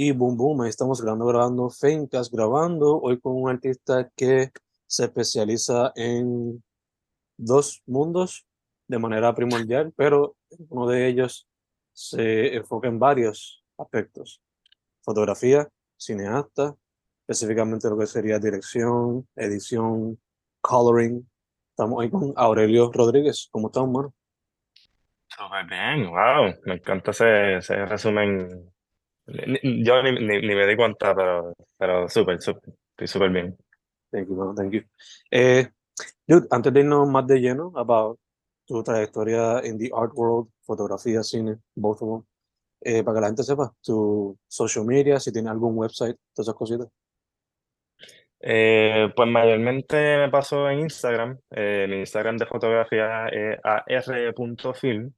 Y 0.00 0.12
boom, 0.12 0.36
boom, 0.36 0.60
ahí 0.60 0.68
estamos 0.68 1.02
grabando, 1.02 1.26
grabando, 1.26 1.70
grabando, 2.30 3.00
hoy 3.00 3.18
con 3.18 3.34
un 3.34 3.50
artista 3.50 4.08
que 4.14 4.52
se 4.86 5.06
especializa 5.06 5.90
en 5.96 6.62
dos 7.36 7.82
mundos 7.84 8.46
de 8.86 9.00
manera 9.00 9.34
primordial, 9.34 9.92
pero 9.96 10.36
uno 10.68 10.86
de 10.86 11.08
ellos 11.08 11.48
se 11.92 12.54
enfoca 12.54 12.86
en 12.86 13.00
varios 13.00 13.64
aspectos. 13.76 14.40
Fotografía, 15.02 15.68
cineasta, 15.96 16.76
específicamente 17.22 17.90
lo 17.90 17.98
que 17.98 18.06
sería 18.06 18.38
dirección, 18.38 19.26
edición, 19.34 20.16
coloring. 20.60 21.28
Estamos 21.70 22.04
ahí 22.04 22.08
con 22.08 22.32
Aurelio 22.36 22.92
Rodríguez. 22.92 23.48
¿Cómo 23.50 23.66
estamos, 23.66 23.90
mano? 23.90 24.14
Súper 25.26 25.66
bien, 25.66 26.08
wow, 26.08 26.54
me 26.66 26.74
encanta 26.74 27.10
ese, 27.10 27.56
ese 27.56 27.84
resumen 27.84 28.72
yo 29.28 30.02
ni, 30.02 30.12
ni, 30.12 30.40
ni, 30.40 30.54
me 30.54 30.66
di 30.66 30.76
cuenta, 30.76 31.14
pero, 31.14 31.54
pero 31.76 32.08
súper, 32.08 32.40
súper, 32.40 32.74
estoy 32.90 33.06
súper 33.06 33.30
bien. 33.30 33.56
Thank 34.10 34.28
you, 34.28 34.54
thank 34.54 34.72
you. 34.72 34.82
Eh, 35.30 35.68
dude, 36.26 36.46
antes 36.50 36.72
de 36.72 36.80
irnos 36.80 37.08
más 37.08 37.26
de 37.26 37.40
lleno 37.40 37.72
about 37.76 38.18
tu 38.66 38.82
trayectoria 38.82 39.60
en 39.60 39.78
the 39.78 39.90
art 39.94 40.12
world, 40.14 40.50
fotografía, 40.62 41.22
cine, 41.22 41.58
both 41.74 42.02
of 42.02 42.08
them, 42.08 42.26
eh, 42.80 43.02
para 43.02 43.16
que 43.16 43.20
la 43.20 43.26
gente 43.28 43.42
sepa, 43.42 43.72
tu 43.82 44.38
social 44.46 44.84
media, 44.84 45.18
si 45.18 45.32
tiene 45.32 45.50
algún 45.50 45.76
website, 45.76 46.16
todas 46.34 46.48
esas 46.48 46.54
cositas. 46.54 46.88
Eh, 48.40 49.08
pues 49.16 49.28
mayormente 49.28 49.96
me 50.18 50.30
paso 50.30 50.68
en 50.70 50.80
Instagram. 50.80 51.38
Eh, 51.50 51.86
mi 51.88 51.96
Instagram 52.00 52.36
de 52.36 52.46
fotografía 52.46 53.26
es 53.28 53.58
ar.film 53.64 55.12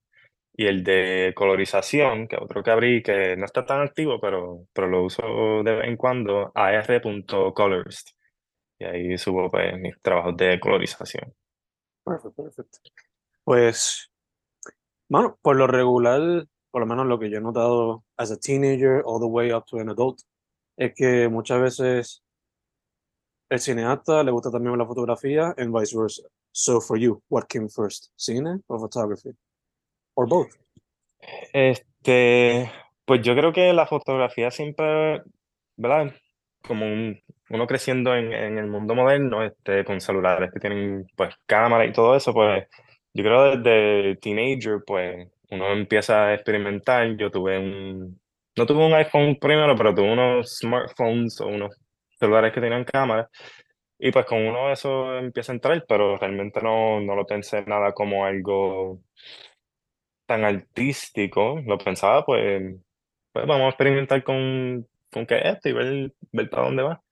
y 0.61 0.67
el 0.67 0.85
de 0.85 1.33
colorización, 1.35 2.29
que 2.29 2.37
otro 2.37 2.63
que 2.63 2.71
abrí, 2.71 3.03
que 3.03 3.35
no 3.35 3.47
está 3.47 3.65
tan 3.65 3.81
activo, 3.81 4.21
pero, 4.21 4.67
pero 4.75 4.89
lo 4.89 5.05
uso 5.05 5.63
de 5.65 5.75
vez 5.75 5.89
en 5.89 5.97
cuando, 5.97 6.53
ar.colorist. 6.55 8.11
Y 8.79 8.85
ahí 8.85 9.17
subo 9.17 9.51
pues, 9.51 9.79
mis 9.79 9.99
trabajos 10.03 10.37
de 10.37 10.61
colorización. 10.61 11.35
Perfecto, 12.05 12.43
perfecto. 12.43 12.79
Pues, 13.43 14.13
bueno, 15.09 15.39
por 15.41 15.57
lo 15.57 15.67
regular, 15.67 16.47
por 16.71 16.83
lo 16.83 16.87
menos 16.87 17.07
lo 17.07 17.19
que 17.19 17.31
yo 17.31 17.39
he 17.39 17.41
notado 17.41 18.05
as 18.19 18.31
a 18.31 18.37
teenager 18.37 19.01
all 19.07 19.19
the 19.19 19.27
way 19.27 19.53
up 19.53 19.65
to 19.65 19.79
an 19.79 19.89
adult, 19.89 20.21
es 20.77 20.93
que 20.95 21.27
muchas 21.31 21.59
veces 21.63 22.23
el 23.49 23.61
cineasta 23.61 24.23
le 24.23 24.31
gusta 24.31 24.51
también 24.51 24.77
la 24.77 24.85
fotografía 24.85 25.55
and 25.57 25.75
vice 25.75 25.97
versa. 25.97 26.25
So 26.53 26.83
for 26.83 26.99
you, 26.99 27.23
what 27.31 27.47
came 27.49 27.71
first, 27.71 28.11
cine 28.15 28.63
or 28.69 28.79
photography? 28.79 29.35
Or 30.21 30.29
both? 30.29 30.53
Este, 31.55 32.71
pues 33.07 33.23
yo 33.23 33.35
creo 33.35 33.55
que 33.55 33.73
la 33.73 33.87
fotografía 33.87 34.51
siempre, 34.51 35.23
¿verdad? 35.77 36.13
Como 36.63 36.85
uno 37.49 37.67
creciendo 37.67 38.15
en, 38.15 38.31
en, 38.31 38.59
el 38.59 38.67
mundo 38.67 38.95
moderno, 38.95 39.43
este, 39.43 39.83
con 39.83 39.99
celulares 40.03 40.51
que 40.53 40.61
tienen 40.61 41.07
pues 41.17 41.35
cámara 41.47 41.87
y 41.87 41.93
todo 41.93 42.15
eso, 42.17 42.35
pues 42.35 42.67
yo 43.15 43.25
creo 43.25 43.57
desde 43.57 44.17
teenager, 44.17 44.81
pues 44.87 45.27
uno 45.51 45.73
empieza 45.73 46.27
a 46.27 46.35
experimentar. 46.35 47.17
Yo 47.17 47.31
tuve 47.31 47.59
un, 47.59 48.21
no 48.57 48.67
tuve 48.67 48.85
un 48.85 48.93
iPhone 48.93 49.39
primero, 49.41 49.75
pero 49.75 49.95
tuve 49.95 50.13
unos 50.13 50.59
smartphones 50.59 51.41
o 51.41 51.47
unos 51.47 51.75
celulares 52.19 52.53
que 52.53 52.61
tenían 52.61 52.85
cámara. 52.85 53.27
Y 53.99 54.13
pues 54.13 54.27
con 54.27 54.39
uno 54.47 54.71
eso 54.71 55.17
empieza 55.19 55.53
a 55.53 55.55
entrar, 55.55 55.85
pero 55.89 56.19
realmente 56.19 56.61
no, 56.63 57.01
no 57.01 57.15
lo 57.17 57.27
pensé 57.27 57.63
nada 57.65 57.93
como 57.93 58.27
algo 58.27 59.01
tan 60.31 60.45
artístico, 60.45 61.61
lo 61.67 61.77
pensaba, 61.77 62.25
pues, 62.25 62.63
pues 63.33 63.47
vamos 63.49 63.67
a 63.67 63.69
experimentar 63.71 64.23
con, 64.23 64.87
con 65.13 65.27
qué 65.27 65.39
es 65.39 65.45
esto 65.57 65.69
y 65.71 65.73
ver, 65.73 66.13
ver 66.31 66.49
para 66.51 66.67
dónde 66.67 66.83
va. 66.85 67.03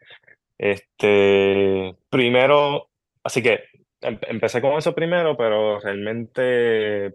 Este, 0.56 1.96
primero, 2.08 2.90
así 3.24 3.42
que 3.42 3.64
em, 4.02 4.18
empecé 4.28 4.60
con 4.60 4.74
eso 4.78 4.94
primero, 4.94 5.36
pero 5.36 5.80
realmente 5.80 7.06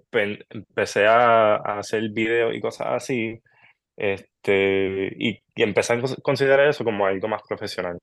empecé 0.49 1.05
a, 1.07 1.55
a 1.55 1.79
hacer 1.79 2.09
videos 2.09 2.53
y 2.53 2.59
cosas 2.59 2.87
así, 2.89 3.41
este, 3.95 5.13
y, 5.17 5.41
y, 5.55 5.63
empecé 5.63 5.93
a 5.93 6.01
considerar 6.21 6.67
eso 6.67 6.83
como 6.83 7.05
algo 7.05 7.29
más 7.29 7.43
profesional. 7.47 7.97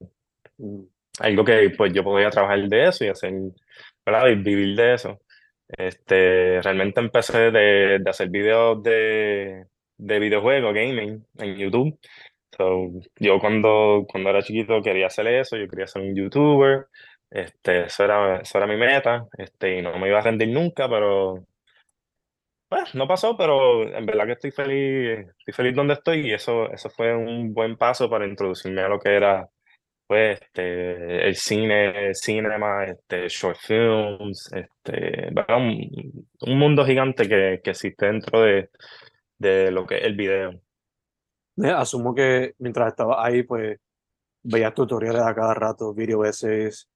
Mm. 0.56 0.84
Algo 1.20 1.44
que 1.44 1.70
pues 1.76 1.92
yo 1.92 2.02
podía 2.02 2.30
trabajar 2.30 2.66
de 2.66 2.88
eso 2.88 3.04
y 3.04 3.08
hacer, 3.08 3.32
¿verdad? 4.06 4.28
Y 4.28 4.36
vivir 4.36 4.74
de 4.76 4.94
eso. 4.94 5.20
Este, 5.76 6.60
realmente 6.62 7.00
empecé 7.00 7.50
de, 7.50 7.98
de 8.00 8.10
hacer 8.10 8.28
videos 8.28 8.82
de, 8.82 9.66
de 9.98 10.18
videojuegos, 10.18 10.74
gaming, 10.74 11.24
en 11.38 11.56
YouTube. 11.56 11.98
So, 12.56 12.90
yo 13.16 13.38
cuando, 13.40 14.06
cuando 14.10 14.30
era 14.30 14.42
chiquito 14.42 14.82
quería 14.82 15.06
hacer 15.06 15.26
eso, 15.28 15.56
yo 15.56 15.68
quería 15.68 15.86
ser 15.86 16.02
un 16.02 16.14
youtuber, 16.14 16.86
este, 17.30 17.84
eso 17.84 18.04
era, 18.04 18.40
eso 18.40 18.58
era 18.58 18.66
mi 18.66 18.76
meta, 18.76 19.26
este, 19.38 19.78
y 19.78 19.82
no 19.82 19.98
me 19.98 20.08
iba 20.08 20.18
a 20.18 20.22
rendir 20.22 20.48
nunca, 20.48 20.88
pero 20.88 21.46
pues 22.68 22.94
no 22.94 23.08
pasó, 23.08 23.36
pero 23.36 23.82
en 23.82 24.06
verdad 24.06 24.26
que 24.26 24.32
estoy 24.32 24.50
feliz, 24.52 25.26
estoy 25.38 25.54
feliz 25.54 25.74
donde 25.74 25.94
estoy 25.94 26.28
y 26.28 26.32
eso, 26.32 26.70
eso 26.70 26.88
fue 26.90 27.16
un 27.16 27.52
buen 27.52 27.76
paso 27.76 28.08
para 28.08 28.26
introducirme 28.26 28.82
a 28.82 28.88
lo 28.88 29.00
que 29.00 29.10
era 29.16 29.48
pues, 30.10 30.40
este, 30.40 31.28
el 31.28 31.36
cine, 31.36 32.12
cinema, 32.14 32.84
este, 32.84 33.28
short 33.28 33.56
films, 33.58 34.50
este, 34.52 35.28
un, 35.56 36.26
un 36.40 36.58
mundo 36.58 36.84
gigante 36.84 37.28
que, 37.28 37.60
que 37.62 37.70
existe 37.70 38.06
dentro 38.06 38.40
de, 38.40 38.70
de 39.38 39.70
lo 39.70 39.86
que 39.86 39.98
es 39.98 40.02
el 40.02 40.16
video. 40.16 40.60
Asumo 41.62 42.12
que 42.12 42.54
mientras 42.58 42.88
estaba 42.88 43.24
ahí, 43.24 43.44
pues 43.44 43.78
veías 44.42 44.74
tutoriales 44.74 45.22
a 45.22 45.32
cada 45.32 45.54
rato, 45.54 45.94
video 45.94 46.24
essays, 46.24 46.88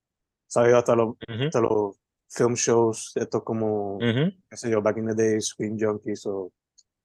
sabes 0.49 0.75
hasta 0.75 0.97
los, 0.97 1.15
hasta 1.29 1.61
los 1.61 1.97
film 2.29 2.55
shows, 2.55 3.13
estos 3.15 3.45
como, 3.45 3.97
qué 4.01 4.57
sé 4.57 4.71
yo, 4.73 4.83
Back 4.83 4.97
in 4.97 5.07
the 5.07 5.15
Days, 5.15 5.51
Screen 5.51 5.79
Junkies 5.79 6.27
o 6.27 6.51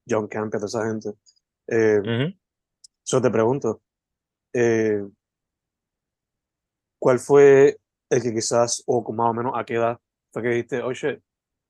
John 0.09 0.27
Camp, 0.27 0.51
toda 0.51 0.65
esa 0.65 0.87
gente. 0.87 1.09
Eh, 1.67 2.33
Yo 3.05 3.21
te 3.21 3.29
pregunto, 3.29 3.83
eh, 4.53 5.03
¿Cuál 6.99 7.19
fue 7.19 7.77
el 8.09 8.21
que 8.21 8.33
quizás, 8.33 8.83
o 8.85 9.01
más 9.13 9.29
o 9.29 9.33
menos 9.33 9.53
a 9.55 9.63
qué 9.63 9.75
edad, 9.75 9.99
fue 10.31 10.43
que 10.43 10.49
dijiste, 10.49 10.81
oh 10.81 10.93
shit, 10.93 11.19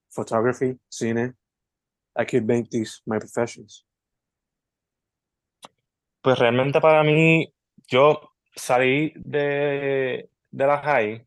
photography, 0.10 0.78
cine, 0.90 1.36
I 2.18 2.26
could 2.26 2.46
make 2.46 2.70
these 2.70 3.02
my 3.06 3.20
professions? 3.20 3.86
Pues 6.22 6.38
realmente 6.38 6.82
para 6.82 7.04
mí, 7.04 7.54
yo 7.88 8.34
salí 8.56 9.14
de, 9.16 10.30
de 10.52 10.68
la 10.68 10.80
high, 10.80 11.26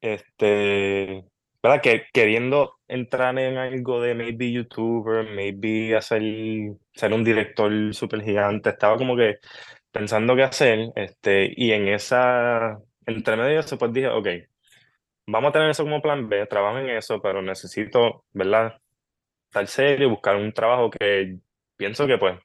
este, 0.00 1.24
¿verdad? 1.62 1.82
Que 1.82 2.06
queriendo 2.12 2.74
entrar 2.88 3.38
en 3.38 3.56
algo 3.58 4.00
de 4.00 4.14
maybe 4.14 4.50
youtuber, 4.50 5.30
maybe 5.34 5.94
hacer, 5.96 6.22
ser 6.92 7.12
un 7.12 7.24
director 7.24 7.94
súper 7.94 8.22
gigante, 8.22 8.70
estaba 8.70 8.96
como 8.96 9.16
que 9.16 9.38
pensando 9.92 10.34
qué 10.34 10.42
hacer, 10.42 10.92
este, 10.96 11.52
y 11.56 11.72
en 11.72 11.88
esa 11.88 12.78
entre 13.06 13.36
medio 13.36 13.54
de 13.54 13.60
eso, 13.60 13.78
pues 13.78 13.92
dije, 13.92 14.08
ok, 14.08 14.28
vamos 15.26 15.50
a 15.50 15.52
tener 15.52 15.70
eso 15.70 15.84
como 15.84 16.02
plan 16.02 16.28
B, 16.28 16.46
trabajo 16.46 16.78
en 16.78 16.90
eso, 16.90 17.20
pero 17.20 17.42
necesito, 17.42 18.24
¿verdad? 18.32 18.74
Estar 19.46 19.66
serio, 19.68 20.10
buscar 20.10 20.36
un 20.36 20.52
trabajo 20.52 20.90
que 20.90 21.38
pienso 21.76 22.06
que, 22.06 22.18
pues, 22.18 22.38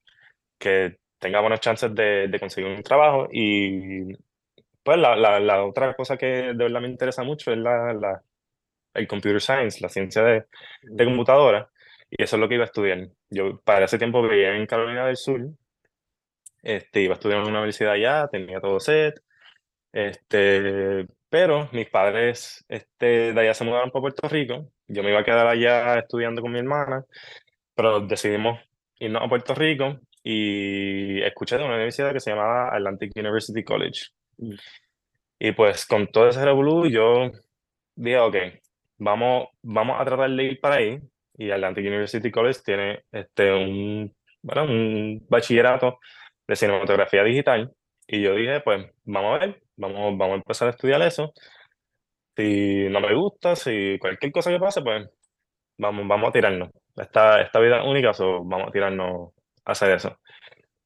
que 0.59 0.97
tenga 1.19 1.41
buenas 1.41 1.61
chances 1.61 1.93
de, 1.95 2.27
de 2.29 2.39
conseguir 2.39 2.71
un 2.71 2.83
trabajo 2.83 3.29
y, 3.31 4.13
pues, 4.83 4.97
la, 4.97 5.15
la, 5.15 5.39
la, 5.39 5.65
otra 5.65 5.95
cosa 5.95 6.17
que 6.17 6.27
de 6.27 6.53
verdad 6.53 6.81
me 6.81 6.89
interesa 6.89 7.23
mucho 7.23 7.51
es 7.51 7.57
la, 7.59 7.93
la 7.93 8.23
el 8.93 9.07
computer 9.07 9.41
science, 9.41 9.81
la 9.81 9.89
ciencia 9.89 10.23
de, 10.23 10.45
de 10.83 11.05
computadora, 11.05 11.69
y 12.09 12.23
eso 12.23 12.35
es 12.35 12.39
lo 12.39 12.49
que 12.49 12.55
iba 12.55 12.63
a 12.63 12.67
estudiar. 12.67 13.09
Yo 13.29 13.59
para 13.61 13.85
ese 13.85 13.97
tiempo 13.97 14.21
vivía 14.21 14.55
en 14.55 14.65
Carolina 14.65 15.05
del 15.05 15.17
Sur, 15.17 15.41
este, 16.61 17.01
iba 17.01 17.13
a 17.13 17.15
estudiar 17.15 17.39
en 17.41 17.47
una 17.47 17.59
universidad 17.59 17.93
allá, 17.93 18.27
tenía 18.27 18.59
todo 18.59 18.79
set, 18.79 19.21
este, 19.91 21.07
pero 21.29 21.69
mis 21.71 21.89
padres 21.89 22.65
este, 22.67 23.33
de 23.33 23.41
allá 23.41 23.53
se 23.53 23.63
mudaron 23.63 23.91
para 23.91 24.01
Puerto 24.01 24.27
Rico. 24.27 24.71
Yo 24.87 25.03
me 25.03 25.09
iba 25.11 25.19
a 25.19 25.23
quedar 25.23 25.47
allá 25.47 25.99
estudiando 25.99 26.41
con 26.41 26.51
mi 26.51 26.59
hermana, 26.59 27.05
pero 27.75 28.01
decidimos 28.01 28.59
irnos 28.99 29.23
a 29.23 29.29
Puerto 29.29 29.53
Rico 29.55 29.99
y 30.23 31.21
escuché 31.21 31.57
de 31.57 31.63
una 31.63 31.75
universidad 31.75 32.13
que 32.13 32.19
se 32.19 32.31
llamaba 32.31 32.75
Atlantic 32.75 33.11
University 33.15 33.63
College. 33.63 34.07
Mm. 34.37 34.53
Y 35.39 35.51
pues 35.53 35.85
con 35.85 36.07
todo 36.07 36.27
ese 36.29 36.43
revolú 36.43 36.87
yo 36.87 37.31
dije, 37.95 38.19
ok, 38.19 38.35
vamos, 38.97 39.47
vamos 39.61 39.99
a 39.99 40.05
tratar 40.05 40.29
de 40.29 40.43
ir 40.43 40.59
para 40.59 40.75
ahí. 40.75 40.99
Y 41.37 41.51
Atlantic 41.51 41.85
University 41.85 42.31
College 42.31 42.59
tiene 42.65 43.03
este, 43.11 43.53
un, 43.53 44.13
bueno, 44.41 44.63
un 44.65 45.25
bachillerato 45.29 45.99
de 46.47 46.55
cinematografía 46.55 47.23
digital. 47.23 47.73
Y 48.07 48.21
yo 48.21 48.35
dije, 48.35 48.59
pues 48.61 48.87
vamos 49.05 49.35
a 49.35 49.45
ver, 49.45 49.61
vamos, 49.79 50.17
vamos 50.17 50.33
a 50.33 50.37
empezar 50.37 50.67
a 50.67 50.71
estudiar 50.71 51.01
eso. 51.01 51.33
Si 52.35 52.87
no 52.89 52.99
me 53.01 53.13
gusta, 53.15 53.55
si 53.55 53.97
cualquier 53.99 54.31
cosa 54.31 54.51
que 54.51 54.59
pase, 54.59 54.81
pues 54.81 55.09
vamos, 55.77 56.07
vamos 56.07 56.29
a 56.29 56.31
tirarnos. 56.31 56.69
Esta, 56.95 57.41
esta 57.41 57.59
vida 57.59 57.83
única, 57.83 58.13
so 58.13 58.43
vamos 58.43 58.69
a 58.69 58.71
tirarnos 58.71 59.33
a 59.65 59.71
hacer 59.71 59.91
eso. 59.91 60.17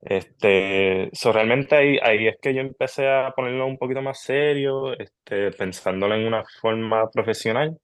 Este, 0.01 1.09
so 1.13 1.31
realmente 1.31 1.75
ahí, 1.75 1.97
ahí 2.01 2.27
es 2.27 2.37
que 2.41 2.53
yo 2.53 2.61
empecé 2.61 3.07
a 3.09 3.31
ponerlo 3.35 3.65
un 3.67 3.77
poquito 3.77 4.01
más 4.01 4.21
serio, 4.21 4.93
este, 4.99 5.51
pensándolo 5.51 6.15
en 6.15 6.27
una 6.27 6.43
forma 6.61 7.09
profesional. 7.11 7.77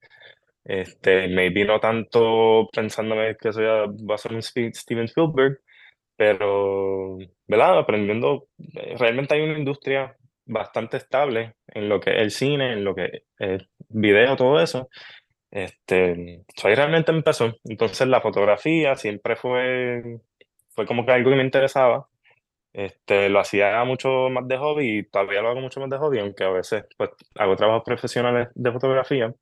Este, 0.65 1.27
maybe 1.29 1.65
no 1.65 1.79
tanto 1.79 2.69
pensándome 2.73 3.35
que 3.41 3.51
soy 3.53 3.65
va 3.65 4.15
a 4.15 4.17
ser 4.17 4.33
un 4.33 4.41
Steven 4.43 5.05
Spielberg, 5.05 5.59
pero, 6.15 7.17
¿verdad? 7.47 7.79
Aprendiendo, 7.79 8.47
eh, 8.75 8.95
realmente 8.97 9.35
hay 9.35 9.41
una 9.41 9.57
industria 9.57 10.15
bastante 10.49 10.97
estable 10.97 11.55
en 11.67 11.89
lo 11.89 11.99
que 11.99 12.11
es 12.11 12.21
el 12.21 12.31
cine, 12.31 12.73
en 12.73 12.83
lo 12.83 12.95
que 12.95 13.23
es 13.37 13.63
video, 13.89 14.35
todo 14.35 14.59
eso. 14.61 14.89
Este, 15.51 16.43
so 16.55 16.67
ahí 16.67 16.75
realmente 16.75 17.11
empezó. 17.11 17.55
Entonces 17.65 18.07
la 18.07 18.21
fotografía 18.21 18.95
siempre 18.95 19.35
fue, 19.35 20.19
fue 20.69 20.85
como 20.85 21.05
que 21.05 21.11
algo 21.13 21.29
que 21.31 21.37
me 21.37 21.43
interesaba. 21.43 22.07
Este, 22.73 23.29
lo 23.29 23.39
hacía 23.39 23.83
mucho 23.83 24.29
más 24.29 24.47
de 24.47 24.57
hobby 24.57 24.99
y 24.99 25.03
todavía 25.03 25.41
lo 25.41 25.49
hago 25.49 25.61
mucho 25.61 25.79
más 25.79 25.89
de 25.89 25.97
hobby, 25.97 26.19
aunque 26.19 26.43
a 26.43 26.49
veces 26.51 26.85
pues, 26.97 27.11
hago 27.35 27.55
trabajos 27.55 27.83
profesionales 27.85 28.49
de 28.55 28.71
fotografía. 28.71 29.33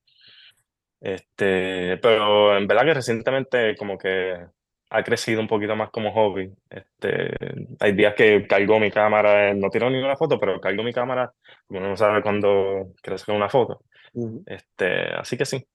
Este, 1.01 1.97
pero 1.97 2.57
en 2.57 2.67
verdad 2.67 2.85
que 2.85 2.93
recientemente 2.95 3.75
como 3.75 3.97
que 3.97 4.47
ha 4.89 5.03
crecido 5.03 5.41
un 5.41 5.47
poquito 5.47 5.75
más 5.75 5.89
como 5.89 6.13
hobby. 6.13 6.53
Este, 6.69 7.35
hay 7.79 7.93
días 7.93 8.15
que 8.15 8.47
cargo 8.47 8.79
mi 8.79 8.91
cámara, 8.91 9.53
no 9.53 9.69
tiro 9.69 9.89
ninguna 9.89 10.15
foto, 10.15 10.39
pero 10.39 10.59
cargo 10.61 10.83
mi 10.83 10.93
cámara, 10.93 11.33
uno 11.69 11.89
no 11.89 11.97
sabe 11.97 12.21
cuándo 12.21 12.93
crece 13.01 13.31
una 13.31 13.49
foto. 13.49 13.81
Ujú. 14.13 14.43
Este, 14.45 15.13
así 15.13 15.37
que 15.37 15.45
sí. 15.45 15.65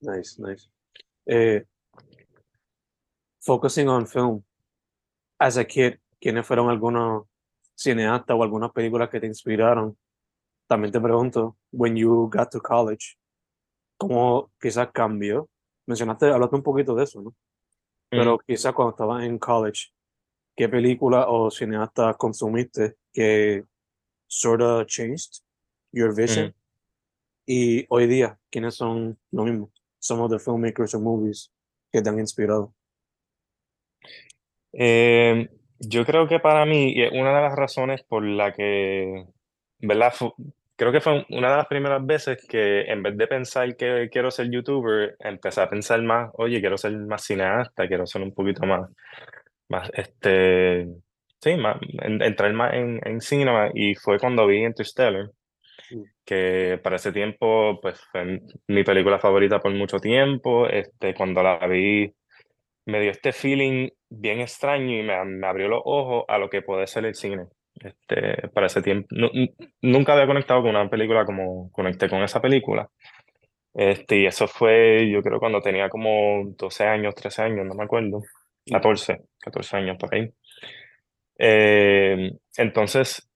Nice, 0.00 0.40
nice. 0.42 0.68
Eh, 1.26 1.64
focusing 3.40 3.88
on 3.88 4.06
film. 4.06 4.42
As 5.38 5.58
a 5.58 5.64
kid, 5.64 5.96
¿quiénes 6.20 6.46
fueron 6.46 6.70
algunos 6.70 7.24
cineastas 7.74 8.36
o 8.36 8.42
algunas 8.42 8.72
películas 8.72 9.10
que 9.10 9.20
te 9.20 9.26
inspiraron? 9.26 9.96
También 10.66 10.92
te 10.92 11.00
pregunto, 11.00 11.56
when 11.72 11.96
you 11.96 12.30
got 12.32 12.50
to 12.50 12.60
college, 12.60 13.16
¿cómo 13.98 14.50
quizás 14.58 14.88
cambió? 14.92 15.48
Mencionaste, 15.86 16.30
hablaste 16.30 16.56
un 16.56 16.62
poquito 16.62 16.94
de 16.94 17.04
eso, 17.04 17.20
¿no? 17.20 17.34
Pero 18.16 18.38
quizás 18.38 18.72
cuando 18.72 18.92
estabas 18.92 19.24
en 19.24 19.38
college, 19.38 19.92
¿qué 20.56 20.68
película 20.68 21.26
o 21.28 21.50
cineasta 21.50 22.14
consumiste 22.14 22.96
que 23.12 23.64
sort 24.26 24.62
of 24.62 24.86
changed 24.86 25.42
your 25.92 26.14
vision? 26.14 26.46
Ujú. 26.46 26.54
Y 27.46 27.86
hoy 27.88 28.06
día, 28.06 28.38
¿quiénes 28.50 28.74
son 28.76 29.18
lo 29.30 29.44
mismo? 29.44 29.70
Some 29.98 30.22
of 30.22 30.30
the 30.30 30.38
filmmakers 30.38 30.94
or 30.94 31.00
movies 31.00 31.52
que 31.92 32.00
te 32.00 32.08
han 32.08 32.18
inspirado. 32.18 32.74
Eh, 34.72 35.48
yo 35.78 36.04
creo 36.04 36.26
que 36.26 36.40
para 36.40 36.64
mí, 36.66 36.94
una 37.12 37.36
de 37.36 37.42
las 37.42 37.54
razones 37.54 38.02
por 38.02 38.24
la 38.24 38.52
que, 38.52 39.26
¿verdad? 39.78 40.12
Creo 40.76 40.90
que 40.92 41.00
fue 41.00 41.24
una 41.30 41.50
de 41.50 41.56
las 41.56 41.66
primeras 41.66 42.04
veces 42.04 42.44
que 42.48 42.82
en 42.82 43.02
vez 43.02 43.16
de 43.16 43.28
pensar 43.28 43.76
que 43.76 44.08
quiero 44.10 44.30
ser 44.30 44.50
youtuber, 44.50 45.16
empecé 45.20 45.60
a 45.60 45.70
pensar 45.70 46.02
más, 46.02 46.30
oye, 46.34 46.60
quiero 46.60 46.76
ser 46.78 46.96
más 46.98 47.22
cineasta, 47.24 47.86
quiero 47.86 48.06
ser 48.06 48.22
un 48.22 48.34
poquito 48.34 48.66
más, 48.66 48.90
más 49.68 49.90
este, 49.94 50.88
sí, 51.40 51.56
más, 51.56 51.78
en- 52.02 52.22
entrar 52.22 52.52
más 52.54 52.74
en, 52.74 53.00
en 53.06 53.20
cinema, 53.20 53.70
y 53.74 53.94
fue 53.96 54.18
cuando 54.18 54.46
vi 54.46 54.64
Interstellar, 54.64 55.30
que 56.24 56.80
para 56.82 56.96
ese 56.96 57.12
tiempo, 57.12 57.80
pues, 57.82 58.00
fue 58.12 58.40
mi 58.68 58.84
película 58.84 59.18
favorita 59.18 59.60
por 59.60 59.72
mucho 59.72 59.98
tiempo, 59.98 60.68
este, 60.68 61.14
cuando 61.14 61.42
la 61.42 61.58
vi 61.66 62.12
me 62.86 63.00
dio 63.00 63.10
este 63.12 63.32
feeling 63.32 63.90
bien 64.10 64.40
extraño 64.40 64.98
y 64.98 65.02
me, 65.04 65.24
me 65.26 65.46
abrió 65.46 65.68
los 65.68 65.82
ojos 65.84 66.24
a 66.28 66.38
lo 66.38 66.50
que 66.50 66.62
puede 66.62 66.86
ser 66.88 67.06
el 67.06 67.14
cine. 67.16 67.46
Este, 67.80 68.48
para 68.48 68.66
ese 68.66 68.82
tiempo, 68.82 69.08
nu- 69.10 69.30
nu- 69.34 69.48
nunca 69.82 70.12
había 70.14 70.26
conectado 70.26 70.62
con 70.62 70.70
una 70.70 70.88
película 70.88 71.24
como 71.24 71.70
conecté 71.72 72.08
con 72.08 72.22
esa 72.22 72.40
película. 72.40 72.88
Este, 73.74 74.18
y 74.18 74.26
eso 74.26 74.48
fue, 74.48 75.10
yo 75.10 75.22
creo, 75.22 75.40
cuando 75.40 75.60
tenía 75.62 75.88
como 75.90 76.44
12 76.58 76.84
años, 76.86 77.14
13 77.14 77.42
años, 77.42 77.66
no 77.66 77.74
me 77.74 77.84
acuerdo. 77.84 78.22
14, 78.70 79.22
14 79.40 79.76
años 79.78 79.96
por 79.98 80.14
ahí. 80.14 80.30
Eh, 81.38 82.32
entonces, 82.56 83.28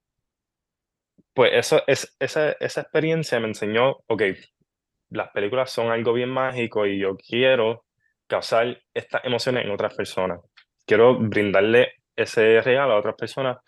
pues 1.35 1.51
eso, 1.55 1.83
es, 1.87 2.17
esa, 2.19 2.53
esa 2.53 2.81
experiencia 2.81 3.39
me 3.41 3.49
enseñó, 3.49 3.97
ok, 4.07 4.23
las 5.11 5.31
películas 5.31 5.71
son 5.73 5.91
algo 5.91 6.13
bien 6.13 6.31
mágico 6.31 6.87
y 6.87 7.01
yo 7.01 7.17
quiero 7.17 7.85
causar 8.27 8.79
estas 8.95 9.25
emociones 9.25 9.65
en 9.65 9.71
otras 9.73 9.95
personas. 9.95 10.41
Quiero 10.87 11.19
brindarle 11.19 11.93
ese 12.17 12.61
regalo 12.63 12.95
a 12.95 12.99
otras 12.99 13.17
personas 13.17 13.59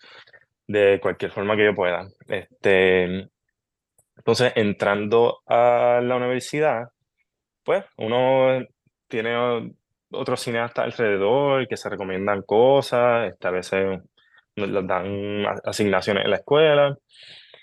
de 0.67 0.99
cualquier 1.01 1.31
forma 1.31 1.55
que 1.55 1.65
yo 1.65 1.75
pueda. 1.75 2.07
Este, 2.27 3.29
entonces, 4.17 4.53
entrando 4.55 5.41
a 5.47 5.99
la 6.03 6.15
universidad, 6.15 6.89
pues 7.63 7.85
uno 7.97 8.63
tiene 9.07 9.35
otros 10.11 10.41
cineastas 10.41 10.85
alrededor 10.85 11.67
que 11.67 11.77
se 11.77 11.89
recomiendan 11.89 12.43
cosas, 12.43 13.31
este, 13.31 13.47
a 13.47 13.51
veces 13.51 13.99
nos 14.55 14.87
dan 14.87 15.45
asignaciones 15.65 16.25
en 16.25 16.31
la 16.31 16.37
escuela, 16.37 16.97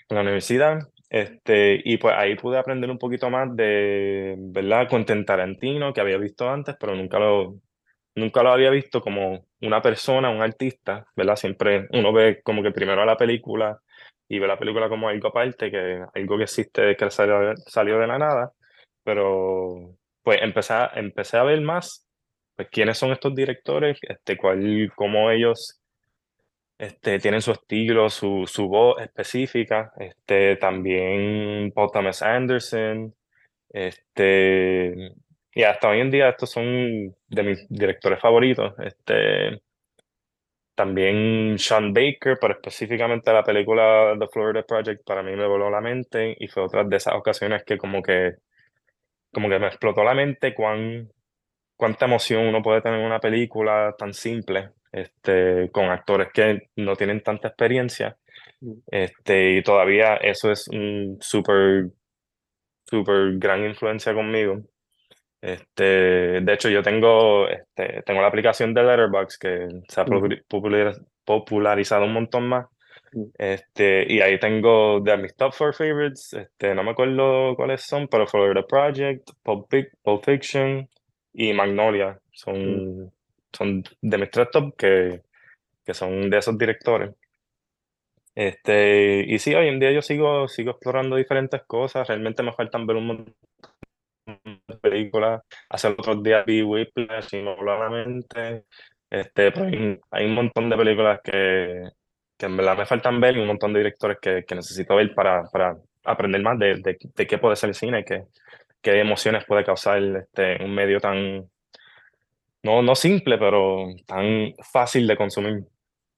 en 0.09 0.15
la 0.15 0.21
universidad. 0.21 0.79
Este, 1.09 1.81
y 1.83 1.97
pues 1.97 2.13
ahí 2.17 2.35
pude 2.35 2.57
aprender 2.59 2.89
un 2.91 2.99
poquito 2.99 3.29
más 3.29 3.55
de, 3.55 4.35
¿verdad? 4.37 4.87
Quentin 4.87 5.25
Tarantino, 5.25 5.93
que 5.93 6.01
había 6.01 6.17
visto 6.17 6.49
antes, 6.49 6.75
pero 6.79 6.95
nunca 6.95 7.19
lo, 7.19 7.55
nunca 8.19 8.43
lo 8.43 8.51
había 8.51 8.69
visto 8.69 9.01
como 9.01 9.45
una 9.61 9.81
persona, 9.81 10.29
un 10.29 10.41
artista, 10.41 11.05
¿verdad? 11.15 11.35
Siempre 11.35 11.87
uno 11.91 12.13
ve 12.13 12.41
como 12.43 12.63
que 12.63 12.71
primero 12.71 13.05
la 13.05 13.17
película 13.17 13.79
y 14.27 14.39
ve 14.39 14.47
la 14.47 14.59
película 14.59 14.89
como 14.89 15.09
algo 15.09 15.29
aparte, 15.29 15.71
que 15.71 16.03
algo 16.13 16.37
que 16.37 16.43
existe, 16.43 16.95
que 16.95 17.11
salió, 17.11 17.55
salió 17.65 17.99
de 17.99 18.07
la 18.07 18.17
nada, 18.17 18.51
pero 19.03 19.95
pues 20.23 20.39
empecé 20.41 20.73
a, 20.73 20.91
empecé 20.95 21.37
a 21.37 21.43
ver 21.43 21.61
más, 21.61 22.05
pues 22.55 22.69
quiénes 22.69 22.97
son 22.97 23.11
estos 23.11 23.33
directores, 23.33 23.97
este, 24.01 24.37
cuál, 24.37 24.91
cómo 24.95 25.31
ellos 25.31 25.79
este, 26.79 27.19
tienen 27.19 27.41
su 27.41 27.51
estilo, 27.51 28.09
su, 28.09 28.45
su 28.47 28.67
voz 28.67 29.01
específica. 29.01 29.91
Este, 29.97 30.55
también 30.55 31.71
Paul 31.73 31.89
Anderson. 32.21 33.13
Este, 33.69 35.13
y 35.59 35.63
hasta 35.63 35.89
hoy 35.89 35.99
en 35.99 36.09
día 36.09 36.29
estos 36.29 36.51
son 36.51 37.13
de 37.27 37.43
mis 37.43 37.67
directores 37.67 38.21
favoritos. 38.21 38.73
Este, 38.79 39.61
también 40.73 41.59
Sean 41.59 41.93
Baker, 41.93 42.37
pero 42.39 42.53
específicamente 42.53 43.33
la 43.33 43.43
película 43.43 44.15
The 44.17 44.27
Florida 44.29 44.63
Project 44.63 45.03
para 45.05 45.21
mí 45.21 45.35
me 45.35 45.45
voló 45.45 45.69
la 45.69 45.81
mente 45.81 46.33
y 46.39 46.47
fue 46.47 46.63
otra 46.63 46.85
de 46.85 46.95
esas 46.95 47.13
ocasiones 47.15 47.65
que 47.65 47.77
como 47.77 48.01
que, 48.01 48.35
como 49.33 49.49
que 49.49 49.59
me 49.59 49.67
explotó 49.67 50.01
la 50.01 50.13
mente 50.13 50.53
cuán, 50.55 51.11
cuánta 51.75 52.05
emoción 52.05 52.47
uno 52.47 52.61
puede 52.61 52.81
tener 52.81 53.01
en 53.01 53.07
una 53.07 53.19
película 53.19 53.93
tan 53.97 54.13
simple, 54.13 54.69
este, 54.93 55.69
con 55.71 55.89
actores 55.89 56.29
que 56.33 56.69
no 56.77 56.95
tienen 56.95 57.21
tanta 57.21 57.49
experiencia. 57.49 58.15
Mm. 58.61 58.73
Este, 58.89 59.57
y 59.57 59.61
todavía 59.61 60.15
eso 60.15 60.53
es 60.53 60.69
un 60.69 61.17
súper, 61.19 61.87
súper 62.85 63.37
gran 63.37 63.65
influencia 63.65 64.13
conmigo. 64.13 64.63
Este, 65.41 65.83
de 66.41 66.53
hecho, 66.53 66.69
yo 66.69 66.83
tengo, 66.83 67.47
este, 67.47 68.01
tengo 68.03 68.21
la 68.21 68.27
aplicación 68.27 68.73
de 68.73 68.83
Letterboxd 68.83 69.39
que 69.39 69.67
se 69.87 70.01
ha 70.01 70.05
popularizado 71.25 72.05
un 72.05 72.13
montón 72.13 72.47
más. 72.47 72.67
Mm. 73.13 73.23
Este, 73.37 74.05
y 74.11 74.21
ahí 74.21 74.39
tengo 74.39 74.99
de 74.99 75.17
mis 75.17 75.35
top 75.35 75.53
four 75.53 75.73
favorites, 75.73 76.33
este, 76.33 76.75
no 76.75 76.83
me 76.83 76.91
acuerdo 76.91 77.55
cuáles 77.55 77.81
son, 77.81 78.07
pero 78.07 78.27
Florida 78.27 78.65
Project, 78.67 79.29
Pulp, 79.41 79.73
Pulp 80.03 80.23
Fiction 80.25 80.87
y 81.33 81.53
Magnolia 81.53 82.19
son, 82.31 83.11
son 83.51 83.83
de 84.01 84.17
mis 84.17 84.29
tres 84.29 84.49
top 84.51 84.75
que, 84.77 85.21
que 85.85 85.93
son 85.93 86.29
de 86.29 86.37
esos 86.37 86.57
directores. 86.57 87.11
Este, 88.35 89.25
y 89.27 89.39
sí, 89.39 89.53
hoy 89.55 89.67
en 89.67 89.79
día 89.79 89.91
yo 89.91 90.01
sigo, 90.01 90.47
sigo 90.47 90.71
explorando 90.71 91.15
diferentes 91.15 91.63
cosas, 91.63 92.07
realmente 92.07 92.43
me 92.43 92.53
faltan 92.53 92.85
ver 92.85 92.97
un 92.97 93.07
montón 93.07 93.35
películas. 94.79 95.41
Hace 95.69 95.87
otros 95.89 96.23
días 96.23 96.45
vi 96.45 96.61
Whiplash 96.63 97.27
y 97.33 97.37
me 97.43 97.55
voló 97.55 97.79
la 97.79 97.89
mente. 97.89 98.65
Este, 99.09 99.51
pero 99.51 99.65
hay, 99.65 99.99
hay 100.11 100.25
un 100.25 100.33
montón 100.35 100.69
de 100.69 100.77
películas 100.77 101.19
que, 101.23 101.83
que 102.37 102.45
en 102.45 102.57
verdad 102.57 102.77
me 102.77 102.85
faltan 102.85 103.19
ver 103.19 103.37
y 103.37 103.41
un 103.41 103.47
montón 103.47 103.73
de 103.73 103.79
directores 103.79 104.17
que, 104.21 104.43
que 104.47 104.55
necesito 104.55 104.95
ver 104.95 105.13
para, 105.15 105.43
para 105.45 105.77
aprender 106.05 106.41
más 106.41 106.57
de, 106.59 106.75
de, 106.75 106.97
de 107.15 107.27
qué 107.27 107.37
puede 107.37 107.55
ser 107.55 107.69
el 107.69 107.75
cine, 107.75 108.05
qué, 108.05 108.25
qué 108.81 108.99
emociones 108.99 109.45
puede 109.45 109.65
causar 109.65 110.01
este, 110.03 110.63
un 110.63 110.73
medio 110.75 110.99
tan, 110.99 111.49
no, 112.63 112.81
no 112.81 112.95
simple, 112.95 113.37
pero 113.37 113.87
tan 114.05 114.53
fácil 114.71 115.07
de 115.07 115.17
consumir. 115.17 115.65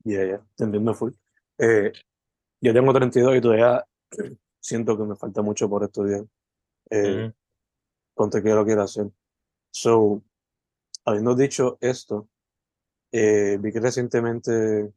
Ya, 0.04 0.26
ya, 0.26 0.42
te 0.56 0.64
entiendo 0.64 0.94
full. 0.94 1.12
Eh, 1.60 1.92
yo 2.62 2.74
tengo 2.74 2.94
32 2.94 3.38
y 3.38 3.42
todavía 3.42 3.86
siento 4.60 4.98
que 4.98 5.04
me 5.06 5.16
falta 5.16 5.42
mucho 5.42 5.70
por 5.70 5.84
estudiar. 5.84 6.24
Eh, 6.92 7.24
Ujú, 7.24 7.34
ponte 8.22 8.44
que 8.44 8.54
lo 8.54 8.64
quiero 8.64 8.84
hacer. 8.84 9.10
So, 9.72 10.22
habiendo 11.06 11.34
dicho 11.34 11.80
esto, 11.82 12.30
eh, 13.12 13.58
vi 13.60 13.72
que 13.72 13.80
recientemente 13.80 14.94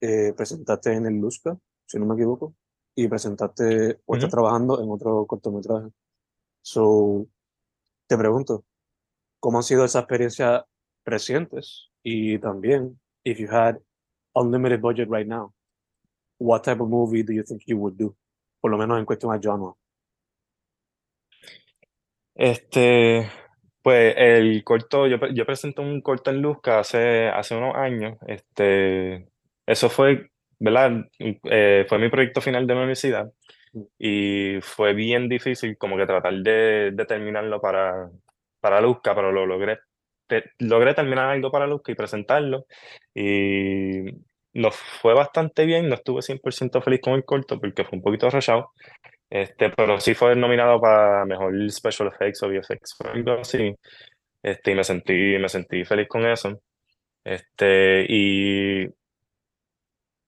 eh, 0.00 0.32
presentaste 0.36 0.92
en 0.92 1.06
el 1.06 1.14
Luzca, 1.14 1.58
si 1.84 1.98
no 1.98 2.06
me 2.06 2.14
equivoco, 2.14 2.54
y 2.94 3.08
presentaste 3.08 3.98
o 4.06 4.14
estás 4.14 4.30
trabajando 4.30 4.80
en 4.80 4.88
otro 4.88 5.26
cortometraje. 5.26 5.88
So, 6.62 7.26
te 8.06 8.16
pregunto, 8.16 8.64
¿cómo 9.40 9.58
han 9.58 9.64
sido 9.64 9.84
esas 9.84 10.02
experiencias 10.02 10.62
recientes? 11.04 11.90
Y 12.04 12.38
también, 12.38 13.00
if 13.24 13.40
you 13.40 13.48
had 13.50 13.80
unlimited 14.36 14.80
budget 14.80 15.08
right 15.10 15.26
now, 15.26 15.52
what 16.38 16.62
type 16.62 16.80
of 16.80 16.88
movie 16.88 17.24
do 17.24 17.32
you 17.32 17.42
think 17.42 17.62
you 17.66 17.78
would 17.78 17.96
do? 17.96 18.14
Por 18.60 18.70
lo 18.70 18.78
menos 18.78 19.00
en 19.00 19.06
cuestión 19.06 19.32
de 19.32 19.40
genre. 19.40 19.74
Este, 22.34 23.30
pues 23.82 24.14
el 24.16 24.64
corto, 24.64 25.06
yo, 25.06 25.18
yo 25.34 25.46
presenté 25.46 25.82
un 25.82 26.00
corto 26.00 26.30
en 26.30 26.40
Luzca 26.42 26.80
hace, 26.80 27.28
hace 27.28 27.56
unos 27.56 27.74
años. 27.76 28.16
Este, 28.26 29.28
eso 29.66 29.90
fue, 29.90 30.30
¿verdad? 30.58 31.04
Eh, 31.18 31.86
fue 31.88 31.98
mi 31.98 32.08
proyecto 32.08 32.40
final 32.40 32.66
de 32.66 32.74
la 32.74 32.80
universidad 32.80 33.30
y 33.98 34.58
fue 34.62 34.94
bien 34.94 35.28
difícil 35.28 35.76
como 35.78 35.96
que 35.96 36.06
tratar 36.06 36.34
de, 36.34 36.92
de 36.92 37.06
terminarlo 37.06 37.60
para, 37.60 38.10
para 38.60 38.80
Luzca, 38.80 39.14
pero 39.14 39.32
lo 39.32 39.46
logré. 39.46 39.78
logré 40.60 40.94
terminar 40.94 41.30
algo 41.30 41.50
para 41.50 41.66
Luzca 41.66 41.92
y 41.92 41.94
presentarlo 41.96 42.66
y 43.14 44.04
nos 44.54 44.76
fue 44.76 45.14
bastante 45.14 45.64
bien, 45.66 45.88
no 45.88 45.94
estuve 45.96 46.22
100% 46.22 46.82
feliz 46.82 47.00
con 47.02 47.14
el 47.14 47.24
corto 47.24 47.58
porque 47.60 47.84
fue 47.84 47.98
un 47.98 48.02
poquito 48.02 48.28
rayado, 48.30 48.70
este, 49.34 49.70
pero 49.70 49.98
sí 49.98 50.14
fue 50.14 50.36
nominado 50.36 50.78
para 50.78 51.24
mejor 51.24 51.54
Special 51.70 52.08
Effects 52.08 52.42
o 52.42 52.48
VFX 52.50 52.96
o 53.00 53.08
algo 53.08 53.32
así. 53.40 53.74
Este, 54.42 54.72
y 54.72 54.74
me 54.74 54.84
sentí, 54.84 55.38
me 55.38 55.48
sentí 55.48 55.86
feliz 55.86 56.06
con 56.06 56.26
eso. 56.26 56.60
Este, 57.24 58.04
y, 58.06 58.86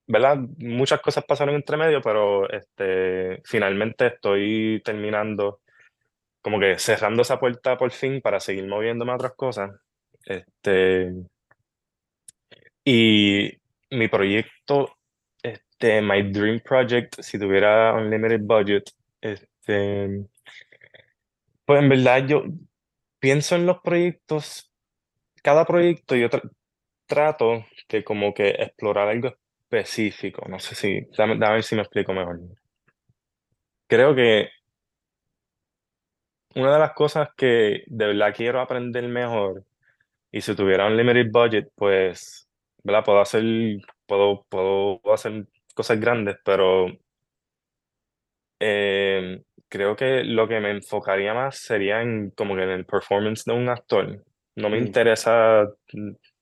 ¿verdad? 0.07 0.39
Muchas 0.57 1.03
cosas 1.03 1.23
pasaron 1.27 1.55
entre 1.55 1.77
medio, 1.77 2.01
pero 2.01 2.49
este, 2.49 3.43
finalmente 3.45 4.07
estoy 4.07 4.81
terminando, 4.83 5.61
como 6.41 6.59
que 6.59 6.79
cerrando 6.79 7.21
esa 7.21 7.39
puerta 7.39 7.77
por 7.77 7.91
fin 7.91 8.23
para 8.23 8.41
seguir 8.41 8.67
moviéndome 8.67 9.13
a 9.13 9.17
otras 9.17 9.35
cosas. 9.35 9.71
Este, 10.25 11.13
y 12.83 13.53
mi 13.91 14.09
proyecto 14.09 14.97
este, 15.85 16.01
My 16.01 16.23
Dream 16.23 16.61
Project, 16.61 17.21
si 17.21 17.39
tuviera 17.39 17.93
unlimited 17.95 18.41
budget, 18.43 18.91
este, 19.21 20.25
pues 21.65 21.83
en 21.83 21.89
verdad 21.91 22.27
yo 22.27 22.45
pienso 23.19 23.57
en 23.57 23.67
los 23.67 23.79
proyectos, 23.83 24.73
cada 25.43 25.67
proyecto 25.67 26.17
yo 26.17 26.29
trato 27.07 27.67
de 27.89 28.03
como 28.03 28.33
que 28.33 28.49
explorar 28.49 29.09
algo 29.09 29.35
específico, 29.65 30.47
no 30.49 30.59
sé 30.59 30.75
si, 30.75 31.07
dame, 31.17 31.37
ver 31.37 31.63
si 31.63 31.75
me 31.75 31.83
explico 31.83 32.15
mejor. 32.15 32.41
Creo 33.87 34.15
que 34.15 34.49
una 36.55 36.73
de 36.73 36.79
las 36.79 36.93
cosas 36.95 37.29
que 37.37 37.85
de 37.87 38.07
verdad 38.07 38.35
quiero 38.35 38.61
aprender 38.61 39.07
mejor, 39.09 39.65
y 40.33 40.41
si 40.41 40.55
tuviera 40.57 40.87
un 40.87 40.97
limited 40.97 41.31
budget, 41.31 41.69
pues, 41.75 42.49
¿verdad? 42.83 43.05
Puedo 43.05 43.21
hacer, 43.21 43.45
puedo, 44.07 44.45
puedo 44.49 45.01
hacer 45.13 45.47
cosas 45.75 46.01
grandes, 46.01 46.37
pero 46.45 46.87
eh, 48.61 49.43
creo 49.69 49.97
que 49.97 50.25
lo 50.25 50.49
que 50.49 50.61
me 50.61 50.71
enfocaría 50.71 51.35
más 51.35 51.59
sería 51.59 52.01
en 52.03 52.31
como 52.31 52.57
que 52.57 52.63
en 52.63 52.71
el 52.71 52.87
performance 52.87 53.45
de 53.45 53.53
un 53.53 53.69
actor. 53.69 54.25
No 54.57 54.71
me 54.71 54.81
mm. 54.81 54.87
interesa, 54.87 55.69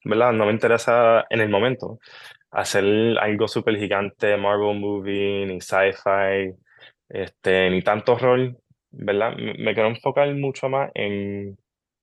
¿verdad? 0.05 0.33
No 0.33 0.47
me 0.47 0.53
interesa 0.53 1.25
en 1.31 1.41
el 1.41 1.49
momento 1.49 1.99
hacer 2.53 2.85
algo 3.19 3.49
súper 3.49 3.79
gigante, 3.79 4.37
Marvel 4.37 4.79
movie, 4.79 5.47
ni 5.47 5.61
sci-fi, 5.61 6.55
este, 7.09 7.71
ni 7.71 7.83
tanto 7.83 8.19
rol, 8.19 8.59
¿verdad? 8.91 9.35
Me, 9.37 9.75
quiero 9.75 9.89
enfocar 9.89 10.33
mucho 10.35 10.69
más 10.69 10.91
en 10.95 11.59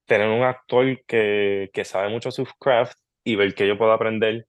tener 0.05 0.27
un 0.27 0.43
actor 0.43 0.99
que, 1.05 1.69
que 1.71 1.85
sabe 1.85 2.09
mucho 2.09 2.31
su 2.31 2.45
craft 2.59 2.97
y 3.23 3.35
ver 3.35 3.53
que 3.53 3.67
yo 3.67 3.77
puedo 3.77 3.91
aprender 3.91 4.47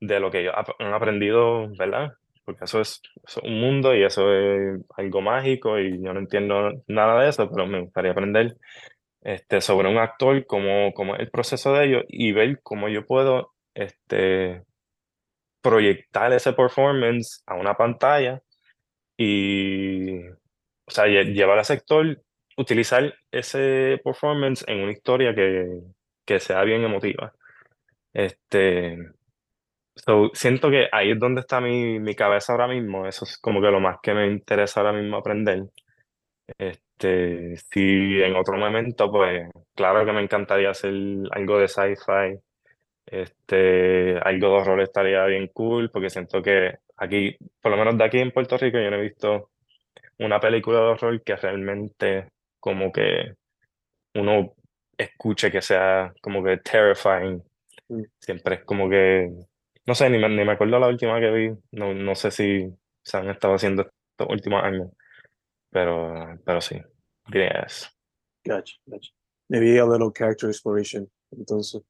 de 0.00 0.20
lo 0.20 0.30
que 0.30 0.40
ellos 0.40 0.54
han 0.78 0.94
aprendido, 0.94 1.68
¿verdad? 1.76 2.12
Porque 2.44 2.64
eso 2.64 2.80
es, 2.80 3.02
un 3.42 3.60
mundo 3.60 3.94
y 3.94 4.04
eso 4.04 4.32
es 4.32 4.80
algo 4.96 5.20
mágico 5.20 5.78
y 5.78 6.02
yo 6.02 6.12
no 6.14 6.20
entiendo 6.20 6.72
nada 6.86 7.22
de 7.22 7.28
eso, 7.28 7.50
pero 7.50 7.66
me 7.66 7.80
gustaría 7.80 8.12
aprender 8.12 8.56
este, 9.22 9.60
sobre 9.60 9.88
un 9.90 9.98
actor, 9.98 10.46
cómo, 10.46 10.92
cómo 10.94 11.14
es 11.14 11.20
el 11.20 11.30
proceso 11.30 11.74
de 11.74 11.86
ello 11.86 12.02
y 12.08 12.32
ver 12.32 12.60
cómo 12.62 12.88
yo 12.88 13.04
puedo 13.04 13.52
este, 13.74 14.64
proyectar 15.60 16.32
ese 16.32 16.52
performance 16.52 17.42
a 17.46 17.54
una 17.54 17.74
pantalla 17.74 18.42
y, 19.16 20.20
o 20.28 20.90
sea, 20.90 21.06
llevar 21.06 21.58
al 21.58 21.64
sector, 21.64 22.22
utilizar 22.56 23.14
ese 23.30 24.00
performance 24.04 24.64
en 24.68 24.80
una 24.80 24.92
historia 24.92 25.34
que, 25.34 25.66
que 26.24 26.40
sea 26.40 26.62
bien 26.64 26.84
emotiva. 26.84 27.32
Este, 28.12 28.98
siento 30.32 30.70
que 30.70 30.88
ahí 30.92 31.12
es 31.12 31.18
donde 31.18 31.40
está 31.40 31.60
mi, 31.60 31.98
mi 32.00 32.14
cabeza 32.14 32.52
ahora 32.52 32.68
mismo. 32.68 33.06
Eso 33.06 33.24
es 33.24 33.38
como 33.38 33.60
que 33.60 33.70
lo 33.70 33.80
más 33.80 33.98
que 34.02 34.14
me 34.14 34.26
interesa 34.26 34.80
ahora 34.80 34.92
mismo 34.92 35.18
aprender. 35.18 35.64
Este, 36.58 37.56
si 37.56 38.22
en 38.22 38.36
otro 38.36 38.56
momento, 38.58 39.10
pues 39.10 39.50
claro 39.74 40.04
que 40.04 40.12
me 40.12 40.22
encantaría 40.22 40.70
hacer 40.70 40.92
algo 41.32 41.58
de 41.58 41.68
sci-fi. 41.68 42.38
Este, 43.06 44.18
algo 44.18 44.48
de 44.48 44.54
horror 44.54 44.80
estaría 44.82 45.24
bien 45.26 45.48
cool, 45.52 45.90
porque 45.90 46.10
siento 46.10 46.42
que 46.42 46.74
aquí, 46.96 47.36
por 47.62 47.72
lo 47.72 47.78
menos 47.78 47.96
de 47.98 48.04
aquí 48.04 48.18
en 48.18 48.32
Puerto 48.32 48.58
Rico, 48.58 48.78
yo 48.78 48.90
no 48.90 48.96
he 48.98 49.02
visto 49.02 49.50
una 50.18 50.40
película 50.40 50.78
de 50.80 50.84
horror 50.86 51.22
que 51.22 51.36
realmente 51.36 52.28
como 52.60 52.92
que 52.92 53.34
uno 54.14 54.54
escuche 54.96 55.50
que 55.50 55.62
sea 55.62 56.12
como 56.20 56.42
que 56.42 56.58
terrifying. 56.58 57.42
Mm. 57.88 58.02
Siempre 58.20 58.56
es 58.56 58.64
como 58.64 58.88
que 58.90 59.30
no 59.88 59.94
sé, 59.94 60.10
ni 60.10 60.18
me, 60.18 60.28
ni 60.28 60.44
me 60.44 60.52
acuerdo 60.52 60.78
la 60.78 60.88
última 60.88 61.18
que 61.18 61.30
vi. 61.30 61.58
No, 61.72 61.94
no 61.94 62.14
sé 62.14 62.30
si 62.30 62.70
se 63.02 63.16
han 63.16 63.30
estado 63.30 63.54
haciendo 63.54 63.82
estos 63.82 64.28
últimos 64.28 64.62
años. 64.62 64.90
Pero, 65.70 66.38
pero 66.44 66.60
sí, 66.60 66.76
eso. 67.32 67.88
Gotcha, 68.44 68.74
gotcha. 68.84 69.10
Maybe 69.48 69.78
a 69.78 69.86
little 69.86 70.12
character 70.12 70.50
exploration. 70.50 71.10
Entonces, 71.30 71.80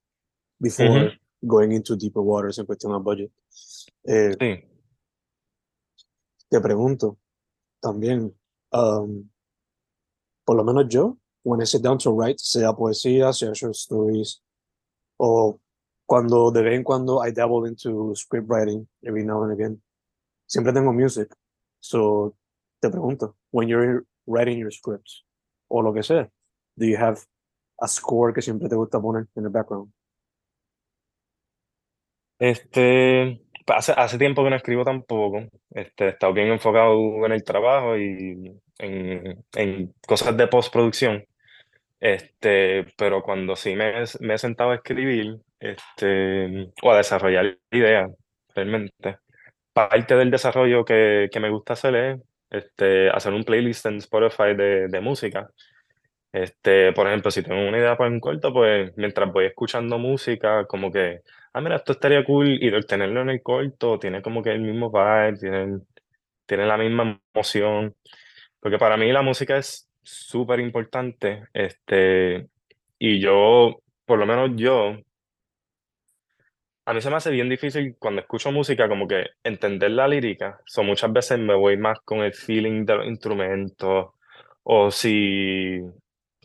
before 0.60 1.18
going 1.42 1.72
into 1.72 1.96
deeper 1.96 2.22
waters 2.22 2.60
en 2.60 2.66
cuestión 2.66 2.92
de 2.92 2.98
budget. 2.98 3.32
Eh, 4.04 4.36
sí. 4.38 4.64
Te 6.48 6.60
pregunto 6.60 7.18
también, 7.80 8.32
um, 8.70 9.28
por 10.44 10.56
lo 10.56 10.62
menos 10.62 10.86
yo, 10.88 11.18
when 11.42 11.60
I 11.60 11.66
sit 11.66 11.82
down 11.82 11.98
to 11.98 12.12
write, 12.12 12.38
sea 12.38 12.72
poesía, 12.72 13.32
sea 13.32 13.52
short 13.54 13.74
stories, 13.74 14.40
o 15.16 15.58
cuando 16.08 16.50
de 16.50 16.62
vez 16.62 16.74
en 16.74 16.84
cuando 16.84 17.22
I 17.22 17.32
dabble 17.32 17.68
into 17.68 18.14
script 18.14 18.48
writing 18.48 18.88
every 19.02 19.24
now 19.24 19.42
and 19.44 19.52
again. 19.52 19.82
Siempre 20.46 20.72
tengo 20.72 20.90
music. 20.90 21.28
So 21.80 22.34
te 22.80 22.88
pregunto, 22.88 23.36
when 23.50 23.68
you're 23.68 24.06
writing 24.26 24.58
your 24.58 24.72
scripts 24.72 25.26
o 25.68 25.82
lo 25.82 25.92
que 25.92 26.02
sea, 26.02 26.30
do 26.76 26.86
you 26.86 26.96
have 26.96 27.18
a 27.78 27.86
score 27.86 28.32
que 28.32 28.40
siempre 28.40 28.70
te 28.70 28.74
gusta 28.74 28.98
poner 28.98 29.26
en 29.36 29.44
el 29.44 29.50
background? 29.50 29.92
Este, 32.38 33.42
hace, 33.66 33.92
hace 33.92 34.16
tiempo 34.16 34.42
que 34.42 34.50
no 34.50 34.56
escribo 34.56 34.84
tampoco. 34.84 35.46
Este, 35.72 36.06
he 36.06 36.08
estado 36.08 36.32
bien 36.32 36.48
enfocado 36.48 37.26
en 37.26 37.32
el 37.32 37.44
trabajo 37.44 37.98
y 37.98 38.58
en, 38.78 39.44
en 39.54 39.94
cosas 40.06 40.34
de 40.38 40.46
postproducción. 40.46 41.26
Este, 42.00 42.94
pero 42.96 43.22
cuando 43.22 43.56
sí 43.56 43.76
me, 43.76 43.92
me 44.20 44.34
he 44.34 44.38
sentado 44.38 44.70
a 44.70 44.76
escribir, 44.76 45.42
este, 45.60 46.70
o 46.82 46.92
a 46.92 46.96
desarrollar 46.98 47.58
ideas, 47.70 48.10
realmente. 48.54 49.18
Parte 49.72 50.16
del 50.16 50.30
desarrollo 50.30 50.84
que, 50.84 51.28
que 51.32 51.40
me 51.40 51.50
gusta 51.50 51.74
hacer 51.74 51.94
es 51.96 52.20
este, 52.50 53.10
hacer 53.10 53.32
un 53.32 53.44
playlist 53.44 53.86
en 53.86 53.96
Spotify 53.98 54.54
de, 54.56 54.88
de 54.88 55.00
música. 55.00 55.50
Este, 56.32 56.92
por 56.92 57.06
ejemplo, 57.08 57.30
si 57.30 57.42
tengo 57.42 57.66
una 57.68 57.78
idea 57.78 57.96
para 57.96 58.10
un 58.10 58.20
corto, 58.20 58.52
pues 58.52 58.92
mientras 58.96 59.32
voy 59.32 59.46
escuchando 59.46 59.98
música, 59.98 60.66
como 60.66 60.92
que, 60.92 61.22
ah, 61.52 61.60
mira, 61.60 61.76
esto 61.76 61.92
estaría 61.92 62.24
cool, 62.24 62.48
y 62.62 62.70
tenerlo 62.86 63.22
en 63.22 63.30
el 63.30 63.42
corto 63.42 63.98
tiene 63.98 64.22
como 64.22 64.42
que 64.42 64.50
el 64.52 64.60
mismo 64.60 64.90
vibe, 64.90 65.38
tiene, 65.38 65.80
tiene 66.46 66.66
la 66.66 66.76
misma 66.76 67.20
emoción. 67.34 67.94
Porque 68.60 68.78
para 68.78 68.96
mí 68.96 69.10
la 69.12 69.22
música 69.22 69.56
es 69.58 69.88
súper 70.02 70.60
importante, 70.60 71.44
este, 71.54 72.48
y 72.98 73.20
yo, 73.20 73.80
por 74.06 74.18
lo 74.18 74.26
menos 74.26 74.50
yo, 74.56 74.96
a 76.88 76.94
mí 76.94 77.02
se 77.02 77.10
me 77.10 77.16
hace 77.16 77.30
bien 77.30 77.50
difícil 77.50 77.96
cuando 77.98 78.22
escucho 78.22 78.50
música 78.50 78.88
como 78.88 79.06
que 79.06 79.26
entender 79.44 79.90
la 79.90 80.08
lírica. 80.08 80.58
So, 80.64 80.82
muchas 80.82 81.12
veces 81.12 81.38
me 81.38 81.54
voy 81.54 81.76
más 81.76 82.00
con 82.00 82.20
el 82.20 82.32
feeling 82.32 82.86
de 82.86 82.96
los 82.96 83.06
instrumentos 83.06 84.06
o 84.62 84.90
si, 84.90 85.80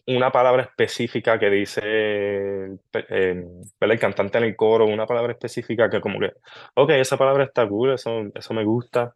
una 0.06 0.32
palabra 0.34 0.64
específica 0.64 1.40
que 1.40 1.50
dice 1.50 1.82
eh, 1.84 3.46
el 3.80 4.00
cantante 4.00 4.38
en 4.38 4.44
el 4.44 4.56
coro, 4.58 4.86
una 4.86 5.06
palabra 5.06 5.32
específica 5.32 5.90
que 5.90 6.02
como 6.02 6.20
que, 6.20 6.34
ok, 6.76 6.90
esa 6.92 7.18
palabra 7.18 7.46
está 7.46 7.66
cool, 7.66 7.94
eso, 7.94 8.24
eso 8.36 8.54
me 8.54 8.66
gusta. 8.66 9.16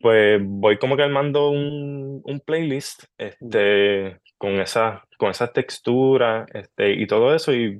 Pues 0.00 0.40
voy 0.42 0.78
como 0.78 0.96
que 0.96 1.02
armando 1.02 1.50
un, 1.50 2.22
un 2.24 2.40
playlist 2.40 3.04
este, 3.18 4.18
con, 4.38 4.60
esa, 4.60 5.04
con 5.18 5.30
esas 5.30 5.52
texturas 5.52 6.48
este, 6.54 6.92
y 6.94 7.06
todo 7.06 7.34
eso 7.34 7.52
y 7.52 7.78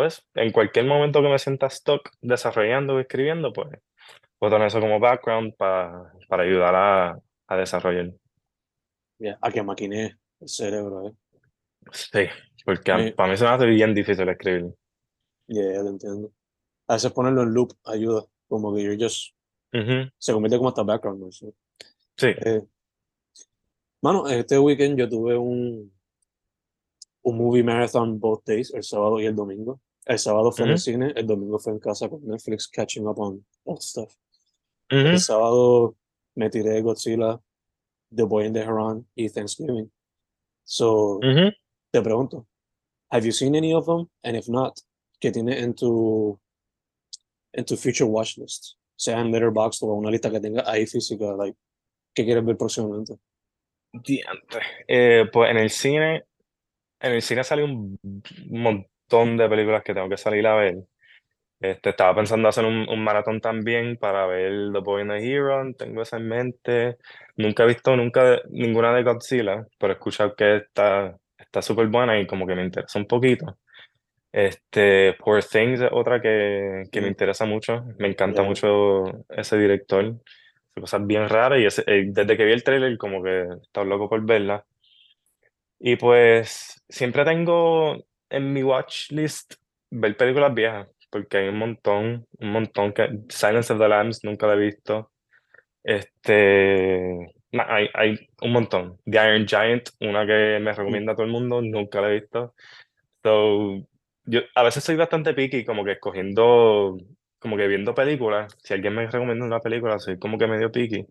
pues 0.00 0.26
en 0.34 0.50
cualquier 0.50 0.86
momento 0.86 1.20
que 1.20 1.28
me 1.28 1.38
sienta 1.38 1.68
stuck 1.68 2.08
desarrollando 2.22 2.94
o 2.94 3.00
escribiendo, 3.00 3.52
pues 3.52 3.68
puedo 4.38 4.54
tener 4.54 4.68
eso 4.68 4.80
como 4.80 4.98
background 4.98 5.54
para, 5.56 6.10
para 6.26 6.42
ayudar 6.44 6.74
a, 6.74 7.20
a 7.46 7.56
desarrollar. 7.58 8.10
a 9.42 9.52
que 9.52 9.62
maquine 9.62 10.16
el 10.40 10.48
cerebro, 10.48 11.06
¿eh? 11.06 11.12
Sí, 11.92 12.24
porque 12.64 13.12
para 13.14 13.30
mí 13.30 13.36
se 13.36 13.44
me 13.44 13.50
hace 13.50 13.66
bien 13.66 13.94
difícil 13.94 14.26
escribir. 14.30 14.72
Ya, 15.48 15.64
ya 15.64 15.82
te 15.82 15.88
entiendo. 15.88 16.32
A 16.88 16.94
veces 16.94 17.12
ponerlo 17.12 17.42
en 17.42 17.52
loop 17.52 17.74
ayuda, 17.84 18.24
como 18.48 18.74
que 18.74 18.82
yo 18.82 18.92
just... 18.98 19.34
Se 20.16 20.32
convierte 20.32 20.56
como 20.56 20.70
hasta 20.70 20.82
background, 20.82 21.20
¿no? 21.20 21.30
Sí. 21.30 21.52
Eh, 22.26 22.62
mano, 24.00 24.26
este 24.28 24.58
weekend 24.58 24.98
yo 24.98 25.10
tuve 25.10 25.36
un, 25.36 25.92
un 27.20 27.36
movie 27.36 27.62
marathon 27.62 28.18
both 28.18 28.46
days, 28.46 28.72
el 28.72 28.82
sábado 28.82 29.20
y 29.20 29.26
el 29.26 29.36
domingo. 29.36 29.78
El 30.10 30.18
sábado 30.18 30.50
fue 30.50 30.64
en 30.64 30.72
el 30.72 30.78
cine, 30.80 31.12
el 31.14 31.24
domingo 31.24 31.56
fue 31.60 31.72
en 31.72 31.78
casa 31.78 32.08
con 32.08 32.26
Netflix 32.26 32.66
catching 32.66 33.06
up 33.06 33.20
on 33.20 33.46
all 33.62 33.80
stuff. 33.80 34.12
El 34.88 35.20
sábado 35.20 35.94
me 36.34 36.50
tiré 36.50 36.80
Godzilla, 36.82 37.40
The 38.12 38.24
Boy 38.24 38.46
in 38.46 38.52
the 38.52 38.60
Heron 38.60 39.08
y 39.14 39.28
Thanksgiving. 39.28 39.88
So, 40.64 41.20
te 41.92 42.02
pregunto, 42.02 42.48
have 43.08 43.24
you 43.24 43.30
seen 43.30 43.54
any 43.54 43.72
of 43.72 43.86
them? 43.86 44.08
And 44.24 44.36
if 44.36 44.48
not, 44.48 44.80
¿qué 45.20 45.30
tiene 45.30 45.60
en 45.60 45.74
tu, 45.76 46.36
en 47.52 47.64
tu 47.64 47.76
future 47.76 48.10
watch 48.10 48.36
list? 48.36 48.78
Sea 48.96 49.20
en 49.20 49.30
Letterboxd 49.30 49.84
o 49.84 49.94
una 49.94 50.10
lista 50.10 50.28
que 50.28 50.40
tenga 50.40 50.68
ahí 50.68 50.88
física, 50.88 51.36
like, 51.36 51.56
¿qué 52.12 52.24
quieres 52.24 52.44
ver 52.44 52.56
próximamente? 52.56 53.14
Eh, 54.88 55.26
pues 55.32 55.52
en 55.52 55.56
el 55.56 55.70
cine, 55.70 56.24
en 56.98 57.12
el 57.12 57.22
cine 57.22 57.44
sale 57.44 57.62
un 57.62 57.96
montón 59.10 59.36
de 59.36 59.48
películas 59.48 59.82
que 59.82 59.94
tengo 59.94 60.08
que 60.08 60.16
salir 60.16 60.46
a 60.46 60.56
ver. 60.56 60.76
Este, 61.60 61.90
estaba 61.90 62.14
pensando 62.14 62.48
hacer 62.48 62.64
un, 62.64 62.88
un, 62.88 63.04
maratón 63.04 63.40
también 63.40 63.96
para 63.98 64.26
ver 64.26 64.72
The 64.72 64.78
Boy 64.80 65.02
and 65.02 65.10
the 65.12 65.18
Hero, 65.18 65.74
tengo 65.76 66.02
eso 66.02 66.16
en 66.16 66.28
mente. 66.28 66.96
Nunca 67.36 67.64
he 67.64 67.66
visto 67.66 67.94
nunca 67.96 68.40
ninguna 68.50 68.94
de 68.94 69.02
Godzilla, 69.02 69.66
pero 69.78 69.92
he 69.92 69.96
escuchado 69.96 70.34
que 70.34 70.56
está 70.56 71.16
está 71.38 71.62
súper 71.62 71.88
buena 71.88 72.18
y 72.20 72.26
como 72.26 72.46
que 72.46 72.54
me 72.54 72.64
interesa 72.64 72.98
un 72.98 73.06
poquito. 73.06 73.58
Este, 74.32 75.14
Poor 75.14 75.42
Things 75.44 75.80
es 75.80 75.90
otra 75.92 76.20
que, 76.20 76.84
que 76.92 77.00
me 77.00 77.08
interesa 77.08 77.44
mucho, 77.46 77.84
me 77.98 78.08
encanta 78.08 78.42
mucho 78.42 79.04
ese 79.28 79.58
director, 79.58 80.14
hace 80.70 80.80
cosas 80.80 81.06
bien 81.06 81.28
raras 81.28 81.58
y 81.60 81.82
eh, 81.90 82.04
desde 82.08 82.36
que 82.36 82.44
vi 82.44 82.52
el 82.52 82.64
trailer 82.64 82.96
como 82.98 83.22
que 83.22 83.46
estaba 83.62 83.86
loco 83.86 84.08
por 84.08 84.24
verla. 84.24 84.64
Y 85.80 85.96
pues 85.96 86.82
siempre 86.88 87.24
tengo 87.24 88.04
en 88.30 88.52
mi 88.52 88.62
watch 88.62 89.10
list 89.10 89.54
ver 89.90 90.16
películas 90.16 90.54
viejas 90.54 90.88
porque 91.10 91.38
hay 91.38 91.48
un 91.48 91.58
montón, 91.58 92.26
un 92.38 92.52
montón 92.52 92.92
que 92.92 93.08
Silence 93.28 93.72
of 93.72 93.80
the 93.80 93.88
Lambs 93.88 94.24
nunca 94.24 94.46
la 94.46 94.54
he 94.54 94.58
visto. 94.58 95.10
Este, 95.82 97.34
hay, 97.52 97.88
hay 97.94 98.28
un 98.42 98.52
montón. 98.52 98.98
The 99.04 99.18
Iron 99.18 99.46
Giant, 99.46 99.90
una 100.00 100.26
que 100.26 100.58
me 100.60 100.72
recomienda 100.72 101.12
a 101.12 101.16
todo 101.16 101.26
el 101.26 101.32
mundo, 101.32 101.60
nunca 101.62 102.00
la 102.00 102.10
he 102.10 102.20
visto. 102.20 102.54
So, 103.22 103.86
yo 104.24 104.40
a 104.54 104.62
veces 104.62 104.84
soy 104.84 104.96
bastante 104.96 105.34
picky, 105.34 105.64
como 105.64 105.84
que 105.84 105.92
escogiendo, 105.92 106.96
como 107.38 107.56
que 107.56 107.66
viendo 107.66 107.94
películas. 107.94 108.56
Si 108.62 108.74
alguien 108.74 108.94
me 108.94 109.06
recomienda 109.06 109.44
una 109.44 109.60
película, 109.60 109.98
soy 109.98 110.18
como 110.18 110.38
que 110.38 110.46
medio 110.46 110.70
picky, 110.70 111.06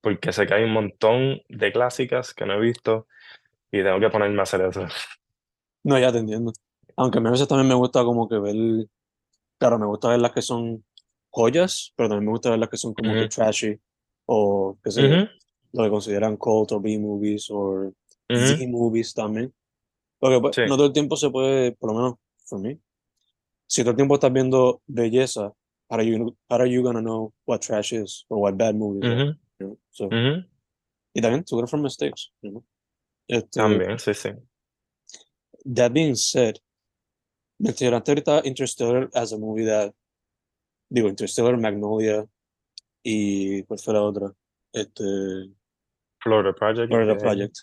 porque 0.00 0.32
sé 0.32 0.46
que 0.46 0.54
hay 0.54 0.64
un 0.64 0.72
montón 0.72 1.40
de 1.48 1.72
clásicas 1.72 2.34
que 2.34 2.44
no 2.44 2.54
he 2.54 2.60
visto 2.60 3.06
y 3.70 3.82
tengo 3.82 4.00
que 4.00 4.10
ponerme 4.10 4.40
a 4.40 4.42
hacer 4.42 4.62
eso. 4.62 4.86
No, 5.84 5.98
ya 5.98 6.10
te 6.10 6.18
entiendo. 6.18 6.52
Aunque 6.96 7.18
a 7.18 7.22
veces 7.22 7.48
también 7.48 7.68
me 7.68 7.74
gusta 7.74 8.04
como 8.04 8.28
que 8.28 8.38
ver 8.38 8.86
Claro, 9.58 9.78
me 9.78 9.86
gusta 9.86 10.08
ver 10.08 10.20
las 10.20 10.32
que 10.32 10.42
son 10.42 10.84
joyas, 11.30 11.92
pero 11.96 12.08
también 12.08 12.26
me 12.26 12.32
gusta 12.32 12.50
ver 12.50 12.58
las 12.58 12.68
que 12.68 12.76
son 12.76 12.94
como 12.94 13.12
que 13.14 13.28
trashy 13.28 13.78
o 14.26 14.78
qué 14.82 14.90
sé 14.90 15.28
lo 15.72 15.84
que 15.84 15.90
consideran 15.90 16.36
cult 16.36 16.72
o 16.72 16.80
B-movies 16.80 17.48
o 17.50 17.92
Z-movies 18.32 19.14
también. 19.14 19.52
Porque 20.18 20.40
pues, 20.40 20.56
no 20.68 20.76
todo 20.76 20.86
el 20.86 20.92
tiempo 20.92 21.16
se 21.16 21.30
puede, 21.30 21.72
por 21.72 21.90
lo 21.90 21.96
menos 21.96 22.14
for 22.44 22.60
me, 22.60 22.78
si 23.66 23.82
todo 23.82 23.90
el 23.90 23.96
tiempo 23.96 24.14
estás 24.14 24.32
viendo 24.32 24.82
belleza, 24.86 25.52
how 25.88 25.98
are 25.98 26.06
you, 26.06 26.36
how 26.48 26.60
are 26.60 26.70
you 26.70 26.82
gonna 26.82 27.00
know 27.00 27.32
what 27.46 27.60
trash 27.60 27.92
is 27.92 28.24
or 28.28 28.38
what 28.38 28.54
bad 28.56 28.74
movies 28.74 29.04
are? 29.04 29.36
so, 29.90 30.08
Y 31.16 31.20
también 31.20 31.44
to 31.44 31.56
learn 31.56 31.68
from 31.68 31.82
mistakes. 31.82 32.32
You 32.42 32.50
know? 32.50 32.64
este, 33.28 33.60
también, 33.60 33.98
sí, 33.98 34.14
sí. 34.14 34.30
That 35.64 35.92
being 35.92 36.14
said, 36.14 36.58
mencionaste 37.64 38.10
ahorita 38.10 38.42
Interstellar 38.44 39.08
as 39.14 39.32
a 39.32 39.38
movie 39.38 39.64
that, 39.64 39.92
digo, 40.90 41.08
Interstellar, 41.08 41.56
Magnolia 41.56 42.26
y 43.02 43.62
¿cuál 43.64 43.78
fue 43.78 43.94
la 43.94 44.02
otra? 44.02 44.32
Este, 44.72 45.02
Florida 46.20 46.52
Project. 46.52 46.88
Florida 46.88 47.16
Project. 47.16 47.56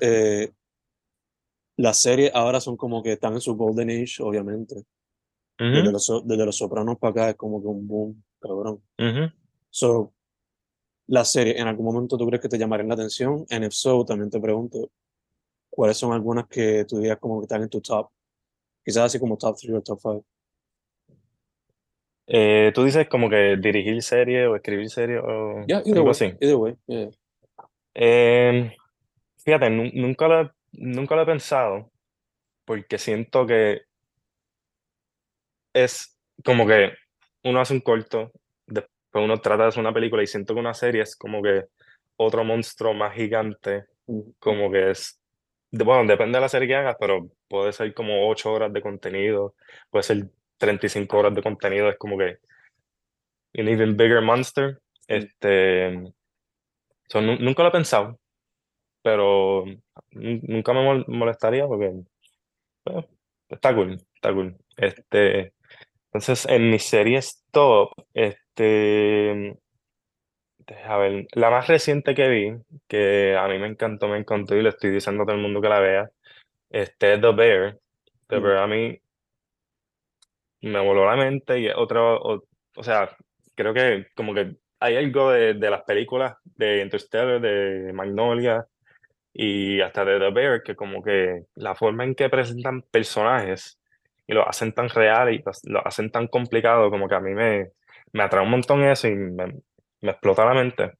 eh, 0.00 0.52
las 1.76 2.00
series 2.00 2.32
ahora 2.34 2.60
son 2.60 2.76
como 2.76 3.02
que 3.02 3.12
están 3.12 3.34
en 3.34 3.40
su 3.40 3.56
golden 3.56 3.90
age, 3.90 4.20
obviamente. 4.20 4.84
desde, 5.58 5.92
los, 5.92 6.22
desde, 6.24 6.46
los, 6.46 6.56
Sopranos 6.56 6.98
para 6.98 7.10
acá 7.10 7.30
es 7.30 7.36
como 7.36 7.60
que 7.60 7.68
un 7.68 7.86
boom, 7.86 8.24
cabrón. 8.40 8.82
So, 9.70 10.12
la 11.06 11.24
serie, 11.24 11.60
¿en 11.60 11.68
algún 11.68 11.86
momento 11.86 12.16
tú 12.16 12.26
crees 12.26 12.40
que 12.40 12.48
te 12.48 12.58
llamarían 12.58 12.88
la 12.88 12.94
atención? 12.94 13.44
And 13.50 13.64
if 13.64 13.72
so, 13.72 14.04
también 14.04 14.30
te 14.30 14.40
pregunto, 14.40 14.90
¿cuáles 15.68 15.96
son 15.96 16.12
algunas 16.12 16.46
que 16.48 16.84
tú 16.84 16.98
dirías 16.98 17.18
como 17.18 17.40
que 17.40 17.44
están 17.44 17.62
en 17.62 17.68
tu 17.68 17.80
top 17.80 18.08
Quizás 18.84 19.04
así 19.04 19.18
como 19.18 19.36
top 19.36 19.56
3 19.58 19.74
o 19.74 19.82
top 19.82 19.98
5. 20.00 20.24
Eh, 22.26 22.72
Tú 22.74 22.84
dices 22.84 23.08
como 23.08 23.28
que 23.28 23.56
dirigir 23.56 24.02
serie 24.02 24.46
o 24.46 24.56
escribir 24.56 24.88
serie 24.88 25.18
o 25.18 25.64
yeah, 25.66 25.82
algo 25.94 26.10
así. 26.10 26.34
Either 26.40 26.56
way, 26.56 26.76
em, 27.94 28.70
fíjate, 29.38 29.70
nunca 29.70 30.28
lo, 30.28 30.54
nunca 30.72 31.16
lo 31.16 31.22
he 31.22 31.26
pensado 31.26 31.90
porque 32.64 32.98
siento 32.98 33.46
que 33.46 33.82
es 35.74 36.18
como 36.44 36.66
que 36.66 36.92
uno 37.42 37.60
hace 37.60 37.74
un 37.74 37.80
corto, 37.80 38.32
después 38.66 39.24
uno 39.24 39.38
trata 39.40 39.64
de 39.64 39.68
hacer 39.68 39.80
una 39.80 39.92
película 39.92 40.22
y 40.22 40.26
siento 40.26 40.54
que 40.54 40.60
una 40.60 40.72
serie 40.72 41.02
es 41.02 41.16
como 41.16 41.42
que 41.42 41.66
otro 42.16 42.42
monstruo 42.42 42.94
más 42.94 43.14
gigante, 43.14 43.84
como 44.38 44.70
que 44.70 44.92
es 44.92 45.20
bueno, 45.82 46.06
depende 46.06 46.36
de 46.38 46.42
la 46.42 46.48
serie 46.48 46.68
que 46.68 46.76
hagas, 46.76 46.96
pero 47.00 47.28
puede 47.54 47.72
ser 47.72 47.94
como 47.94 48.28
8 48.28 48.52
horas 48.52 48.72
de 48.72 48.82
contenido, 48.82 49.54
puede 49.90 50.02
ser 50.02 50.28
35 50.58 51.18
horas 51.18 51.34
de 51.34 51.42
contenido, 51.42 51.88
es 51.88 51.96
como 51.98 52.18
que 52.18 52.38
un 53.54 53.68
even 53.68 53.96
bigger 53.96 54.22
monster. 54.22 54.80
Este, 55.06 56.12
nunca 57.14 57.62
lo 57.62 57.68
he 57.68 57.72
pensado, 57.72 58.18
pero 59.02 59.64
nunca 60.12 60.72
me 60.72 61.04
molestaría 61.06 61.66
porque 61.66 61.92
está 63.48 63.74
cool, 63.74 64.00
está 64.14 64.32
cool. 64.32 64.56
Este, 64.76 65.52
entonces, 66.06 66.46
en 66.46 66.70
mis 66.70 66.84
series 66.84 67.44
top, 67.50 67.90
este, 68.14 69.56
a 70.84 70.96
ver, 70.96 71.26
la 71.32 71.50
más 71.50 71.66
reciente 71.68 72.14
que 72.14 72.28
vi, 72.28 72.52
que 72.88 73.36
a 73.36 73.46
mí 73.48 73.58
me 73.58 73.66
encantó, 73.66 74.08
me 74.08 74.18
encantó 74.18 74.56
y 74.56 74.62
le 74.62 74.70
estoy 74.70 74.90
diciendo 74.90 75.22
a 75.22 75.26
todo 75.26 75.36
el 75.36 75.42
mundo 75.42 75.60
que 75.60 75.68
la 75.68 75.80
vea, 75.80 76.10
este 76.74 77.18
The 77.18 77.32
Bear. 77.32 77.78
The 78.28 78.38
Bear 78.40 78.58
a 78.58 78.66
mí 78.66 78.98
me 80.62 80.80
voló 80.80 81.06
la 81.06 81.16
mente 81.16 81.60
y 81.60 81.68
otra, 81.68 82.02
o, 82.02 82.42
o, 82.76 82.82
sea, 82.82 83.16
creo 83.54 83.72
que 83.72 84.08
como 84.16 84.34
que 84.34 84.56
hay 84.80 84.96
algo 84.96 85.30
de, 85.30 85.54
de 85.54 85.70
las 85.70 85.82
películas 85.82 86.36
de 86.56 86.82
Interstellar, 86.82 87.40
de 87.40 87.92
Magnolia 87.92 88.66
y 89.32 89.80
hasta 89.80 90.04
de 90.04 90.18
The 90.18 90.30
Bear, 90.30 90.62
que 90.62 90.74
como 90.74 91.02
que 91.02 91.44
la 91.54 91.74
forma 91.76 92.04
en 92.04 92.14
que 92.14 92.28
presentan 92.28 92.82
personajes 92.82 93.78
y 94.26 94.34
lo 94.34 94.48
hacen 94.48 94.72
tan 94.72 94.88
real 94.88 95.32
y 95.32 95.44
lo 95.64 95.86
hacen 95.86 96.10
tan 96.10 96.26
complicado, 96.26 96.90
como 96.90 97.08
que 97.08 97.14
a 97.14 97.20
mí 97.20 97.34
me, 97.34 97.70
me 98.12 98.22
atrae 98.24 98.42
un 98.42 98.50
montón 98.50 98.82
eso 98.82 99.06
y 99.06 99.14
me, 99.14 99.46
me 100.00 100.10
explota 100.10 100.44
la 100.44 100.54
mente. 100.54 100.92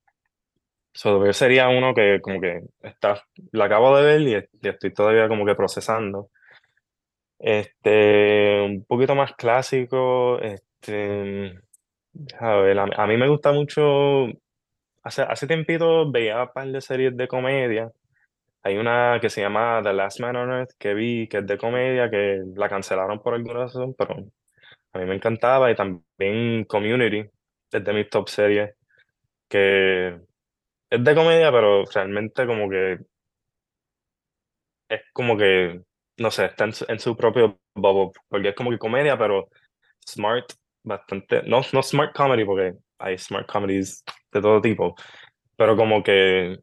So, 0.95 1.33
sería 1.33 1.69
uno 1.69 1.93
que 1.93 2.21
como 2.23 2.41
que 2.41 2.63
está, 2.83 3.23
la 3.53 3.65
acabo 3.67 3.97
de 3.97 4.05
ver 4.05 4.21
y, 4.23 4.69
estoy 4.69 4.93
todavía 4.93 5.29
como 5.29 5.45
que 5.45 5.55
procesando. 5.57 6.31
Este, 7.39 8.63
un 8.63 8.85
poquito 8.85 9.15
más 9.15 9.35
clásico, 9.35 10.39
este, 10.41 11.61
a 12.39 12.55
ver, 12.57 12.79
a, 12.79 13.07
mí 13.07 13.17
me 13.17 13.29
gusta 13.29 13.53
mucho, 13.53 14.27
hace, 15.03 15.23
hace 15.23 15.47
tiempito 15.47 16.11
veía 16.11 16.45
un 16.45 16.53
par 16.55 16.69
de 16.69 16.81
series 16.81 17.17
de 17.17 17.29
comedia, 17.29 17.91
hay 18.65 18.79
una 18.79 19.19
que 19.21 19.29
se 19.31 19.43
llama 19.43 19.83
The 19.83 19.93
Last 19.93 20.21
Man 20.21 20.37
on 20.37 20.51
Earth 20.51 20.73
que 20.79 20.95
vi, 20.95 21.29
que 21.29 21.39
es 21.39 21.47
de 21.47 21.59
comedia, 21.59 22.11
que 22.11 22.43
la 22.57 22.69
cancelaron 22.69 23.21
por 23.21 23.35
alguna 23.35 23.61
razón, 23.61 23.95
pero 23.95 24.17
a 24.95 24.99
mí 24.99 25.05
me 25.07 25.15
encantaba. 25.17 25.71
Y 25.71 25.77
también 25.77 26.65
Community, 26.65 27.29
es 27.73 27.85
de 27.85 27.93
mis 27.93 28.09
top 28.09 28.29
series, 28.31 28.75
que 29.49 30.19
es 30.95 31.05
de 31.05 31.15
comedia, 31.15 31.51
pero 31.53 31.85
realmente 31.87 32.47
como 32.47 32.69
que 32.69 32.99
es 34.89 35.01
como 35.13 35.37
que, 35.37 35.81
no 36.19 36.31
sé, 36.31 36.47
está 36.47 36.65
en 36.65 36.73
su, 36.73 36.85
en 36.89 36.99
su 36.99 37.17
propio 37.17 37.59
bubble, 37.75 38.13
porque 38.29 38.51
es 38.51 38.55
como 38.55 38.71
que 38.71 38.79
comedia, 38.79 39.19
pero 39.19 39.49
smart, 40.07 40.47
bastante, 40.83 41.43
no, 41.45 41.63
no 41.73 41.83
smart 41.83 42.15
comedy, 42.15 42.45
porque 42.45 42.75
hay 42.99 43.19
smart 43.19 43.47
comedies 43.51 44.05
de 44.33 44.41
todo 44.41 44.61
tipo, 44.61 44.95
pero 45.57 45.77
como 45.77 46.03
que, 46.03 46.59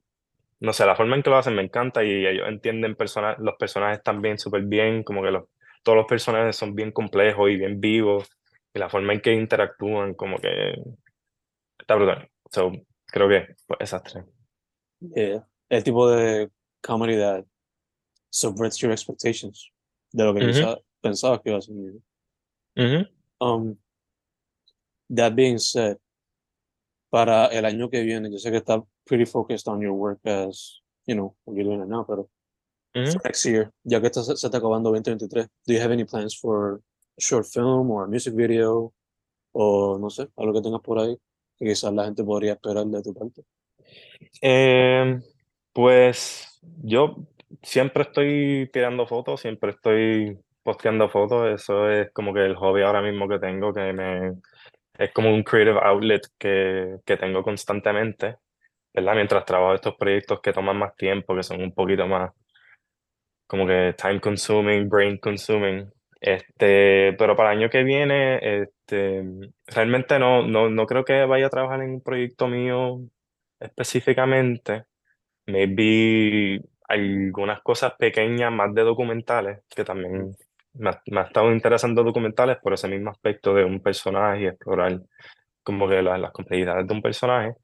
no 0.59 0.73
sé, 0.73 0.85
la 0.85 0.95
forma 0.95 1.15
en 1.15 1.23
que 1.23 1.29
lo 1.29 1.37
hacen 1.37 1.55
me 1.55 1.63
encanta 1.63 2.03
y 2.03 2.25
ellos 2.27 2.47
entienden 2.47 2.95
persona 2.95 3.35
los 3.39 3.55
personajes 3.57 4.03
también 4.03 4.39
súper 4.39 4.63
bien, 4.63 5.03
como 5.03 5.23
que 5.23 5.31
los, 5.31 5.45
todos 5.83 5.97
los 5.97 6.07
personajes 6.07 6.55
son 6.55 6.75
bien 6.75 6.91
complejos 6.91 7.49
y 7.51 7.57
bien 7.57 7.79
vivos, 7.81 8.29
y 8.73 8.79
la 8.79 8.89
forma 8.89 9.13
en 9.13 9.21
que 9.21 9.33
interactúan, 9.33 10.13
como 10.15 10.37
que 10.37 10.75
está 11.79 11.95
brutal. 11.95 12.29
So, 12.51 12.71
creo 13.11 13.27
que 13.27 13.55
pues, 13.67 13.79
esas 13.81 14.03
tres. 14.03 14.25
Yeah. 14.99 15.45
El 15.69 15.83
tipo 15.83 16.09
de 16.09 16.49
comedy 16.81 17.17
that 17.17 17.45
subverts 18.29 18.77
your 18.77 18.91
expectations 18.91 19.71
de 20.11 20.23
lo 20.23 20.33
que 20.33 20.45
Ujú. 20.45 20.81
pensabas 21.01 21.41
que 21.41 21.49
iba 21.49 21.57
a 21.57 21.61
ser. 21.61 22.01
Um, 23.39 23.77
that 25.09 25.35
being 25.35 25.57
said, 25.57 25.97
para 27.09 27.47
el 27.47 27.65
año 27.65 27.89
que 27.89 28.03
viene, 28.03 28.29
yo 28.31 28.37
sé 28.37 28.51
que 28.51 28.57
está 28.57 28.83
pretty 29.05 29.25
focused 29.25 29.67
on 29.67 29.81
your 29.81 29.93
work 29.93 30.19
as, 30.25 30.81
you 31.05 31.15
know, 31.15 31.35
what 31.43 31.55
you're 31.55 31.65
doing 31.65 31.81
it 31.81 31.87
now, 31.87 32.05
pero 32.05 32.29
Ujú. 32.95 33.13
for 33.13 33.21
next 33.23 33.45
year, 33.45 33.71
ya 33.83 33.99
que 33.99 34.07
está, 34.07 34.23
se 34.23 34.33
está 34.33 34.57
acabando 34.57 34.91
2023, 34.91 35.47
do 35.65 35.73
you 35.73 35.79
have 35.79 35.91
any 35.91 36.05
plans 36.05 36.35
for 36.35 36.81
a 37.17 37.21
short 37.21 37.45
film 37.45 37.89
or 37.89 38.05
a 38.05 38.07
music 38.07 38.33
video 38.35 38.93
o 39.53 39.97
no 39.97 40.09
sé, 40.09 40.29
algo 40.37 40.53
que 40.53 40.61
tengas 40.61 40.81
por 40.81 40.99
ahí 40.99 41.17
quizás 41.65 41.93
la 41.93 42.05
gente 42.05 42.23
podría 42.23 42.53
esperar 42.53 42.85
de 42.85 43.01
tu 43.01 43.13
parte? 43.13 43.43
Eh, 44.41 45.19
pues 45.73 46.59
yo 46.83 47.15
siempre 47.61 48.03
estoy 48.03 48.69
tirando 48.71 49.05
fotos, 49.07 49.41
siempre 49.41 49.71
estoy 49.71 50.37
posteando 50.63 51.09
fotos, 51.09 51.61
eso 51.61 51.89
es 51.89 52.11
como 52.11 52.33
que 52.33 52.45
el 52.45 52.55
hobby 52.55 52.81
ahora 52.81 53.01
mismo 53.01 53.27
que 53.27 53.39
tengo, 53.39 53.73
que 53.73 53.93
me, 53.93 54.33
es 54.97 55.11
como 55.13 55.33
un 55.33 55.43
creative 55.43 55.79
outlet 55.81 56.21
que, 56.37 56.97
que 57.05 57.17
tengo 57.17 57.43
constantemente, 57.43 58.37
¿verdad? 58.93 59.15
Mientras 59.15 59.45
trabajo 59.45 59.75
estos 59.75 59.95
proyectos 59.95 60.41
que 60.41 60.53
toman 60.53 60.77
más 60.77 60.95
tiempo, 60.95 61.35
que 61.35 61.43
son 61.43 61.61
un 61.61 61.73
poquito 61.73 62.07
más 62.07 62.31
como 63.47 63.67
que 63.67 63.93
time 63.97 64.21
consuming, 64.21 64.87
brain 64.87 65.17
consuming. 65.17 65.91
Este, 66.21 67.13
pero 67.17 67.35
para 67.35 67.51
el 67.53 67.59
año 67.59 67.69
que 67.71 67.83
viene, 67.83 68.39
este, 68.63 69.23
realmente 69.67 70.19
no, 70.19 70.47
no, 70.47 70.69
no 70.69 70.85
creo 70.87 71.03
que 71.05 71.25
vaya 71.25 71.47
a 71.47 71.49
trabajar 71.49 71.81
en 71.81 71.91
un 71.95 72.01
proyecto 72.01 72.47
mío 72.47 72.99
específicamente. 73.59 74.85
Maybe 75.47 76.61
algunas 76.89 77.61
cosas 77.63 77.93
pequeñas 77.99 78.51
más 78.53 78.73
de 78.75 78.83
documentales, 78.83 79.59
que 79.69 79.83
también 79.85 80.35
me 80.73 80.89
ha, 80.91 81.01
me 81.07 81.21
ha 81.21 81.23
estado 81.23 81.51
interesando 81.53 82.03
documentales 82.03 82.57
por 82.61 82.73
ese 82.73 82.87
mismo 82.87 83.11
aspecto 83.11 83.53
de 83.53 83.65
un 83.65 83.81
personaje 83.81 84.43
y 84.43 84.47
explorar 84.47 85.01
como 85.63 85.87
que 85.89 86.01
la- 86.01 86.17
las 86.17 86.31
complejidades 86.31 86.87
de 86.87 86.93
un 86.93 87.01
personaje. 87.01 87.55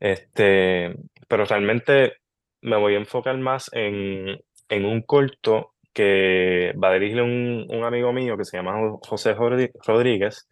Este, 0.00 0.94
pero 1.28 1.44
realmente 1.44 2.14
me 2.62 2.76
voy 2.76 2.94
a 2.94 2.98
enfocar 2.98 3.36
más 3.38 3.70
en, 3.72 4.40
en 4.68 4.84
un 4.84 5.02
corto 5.02 5.71
que 5.92 6.72
va 6.82 6.90
a 6.90 6.94
dirigir 6.94 7.22
un, 7.22 7.66
un 7.68 7.84
amigo 7.84 8.12
mío 8.12 8.36
que 8.36 8.44
se 8.44 8.56
llama 8.56 8.78
Jo- 8.80 9.00
José 9.06 9.34
Rodríguez. 9.34 10.48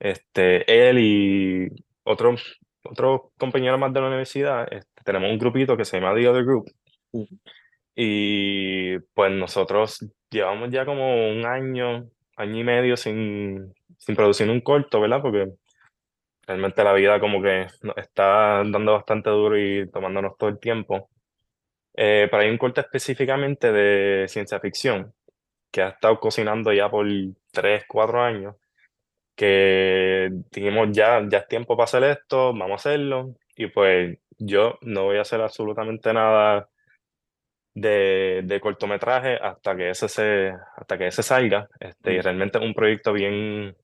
Este, 0.00 0.90
él 0.90 0.98
y 1.00 1.68
otros 2.04 2.58
otros 2.84 3.22
compañeros 3.38 3.78
más 3.80 3.92
de 3.92 4.00
la 4.00 4.08
universidad, 4.08 4.70
este, 4.72 5.02
tenemos 5.04 5.30
un 5.30 5.38
grupito 5.38 5.76
que 5.76 5.84
se 5.86 5.98
llama 6.00 6.14
The 6.14 6.28
Other 6.28 6.44
Group. 6.44 6.70
Mm. 7.12 7.24
Y 7.96 8.98
pues 9.14 9.32
nosotros 9.32 10.04
llevamos 10.30 10.70
ya 10.70 10.84
como 10.84 11.30
un 11.30 11.46
año, 11.46 12.08
año 12.36 12.58
y 12.60 12.64
medio 12.64 12.96
sin, 12.96 13.72
sin 13.98 14.16
producir 14.16 14.50
un 14.50 14.60
corto, 14.60 15.00
¿verdad? 15.00 15.22
Porque 15.22 15.48
realmente 16.46 16.84
la 16.84 16.92
vida 16.92 17.20
como 17.20 17.42
que 17.42 17.66
está 17.96 18.62
dando 18.64 18.92
bastante 18.92 19.30
duro 19.30 19.58
y 19.58 19.88
tomándonos 19.90 20.36
todo 20.36 20.50
el 20.50 20.58
tiempo. 20.58 21.08
Eh, 21.96 22.28
pero 22.30 22.42
hay 22.42 22.50
un 22.50 22.58
corto 22.58 22.80
específicamente 22.80 23.72
de 23.72 24.26
ciencia 24.28 24.60
ficción 24.60 25.14
que 25.70 25.82
ha 25.82 25.88
estado 25.88 26.20
cocinando 26.20 26.72
ya 26.72 26.90
por 26.90 27.06
tres, 27.52 27.84
cuatro 27.88 28.22
años, 28.22 28.56
que 29.36 30.30
dijimos 30.52 30.88
ya, 30.92 31.20
ya 31.28 31.38
es 31.38 31.48
tiempo 31.48 31.76
para 31.76 31.84
hacer 31.84 32.04
esto, 32.04 32.52
vamos 32.52 32.72
a 32.72 32.74
hacerlo. 32.76 33.34
Y 33.56 33.66
pues 33.68 34.18
yo 34.38 34.78
no 34.82 35.04
voy 35.04 35.18
a 35.18 35.22
hacer 35.22 35.40
absolutamente 35.40 36.12
nada 36.12 36.68
de, 37.74 38.42
de 38.44 38.60
cortometraje 38.60 39.34
hasta 39.36 39.76
que 39.76 39.90
ese 39.90 40.08
se, 40.08 40.52
hasta 40.76 40.98
que 40.98 41.08
ese 41.08 41.22
salga. 41.22 41.68
Este, 41.80 42.14
y 42.14 42.20
realmente 42.20 42.58
es 42.58 42.64
un 42.64 42.74
proyecto 42.74 43.12
bien, 43.12 43.76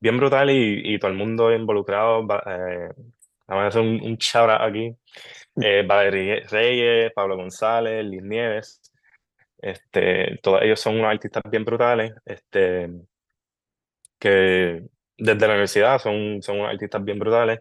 bien 0.00 0.16
brutal 0.18 0.50
y, 0.50 0.94
y 0.94 0.98
todo 0.98 1.10
el 1.10 1.16
mundo 1.16 1.52
involucrado. 1.52 2.20
Eh, 2.46 2.88
vamos 3.48 3.64
a 3.64 3.66
hacer 3.66 3.80
un, 3.82 4.00
un 4.02 4.16
shout 4.16 4.50
out 4.50 4.60
aquí. 4.62 4.94
Eh, 5.56 5.84
Valerie 5.86 6.42
Reyes, 6.50 7.12
Pablo 7.12 7.36
González, 7.36 8.04
Liz 8.04 8.22
Nieves. 8.22 8.80
Este, 9.58 10.38
todos 10.42 10.62
ellos 10.62 10.80
son 10.80 10.96
unos 10.96 11.10
artistas 11.10 11.42
bien 11.50 11.64
brutales. 11.64 12.12
Este, 12.24 12.90
que 14.18 14.82
desde 15.16 15.46
la 15.46 15.52
universidad 15.52 15.98
son, 15.98 16.42
son 16.42 16.60
unos 16.60 16.70
artistas 16.72 17.04
bien 17.04 17.18
brutales. 17.18 17.60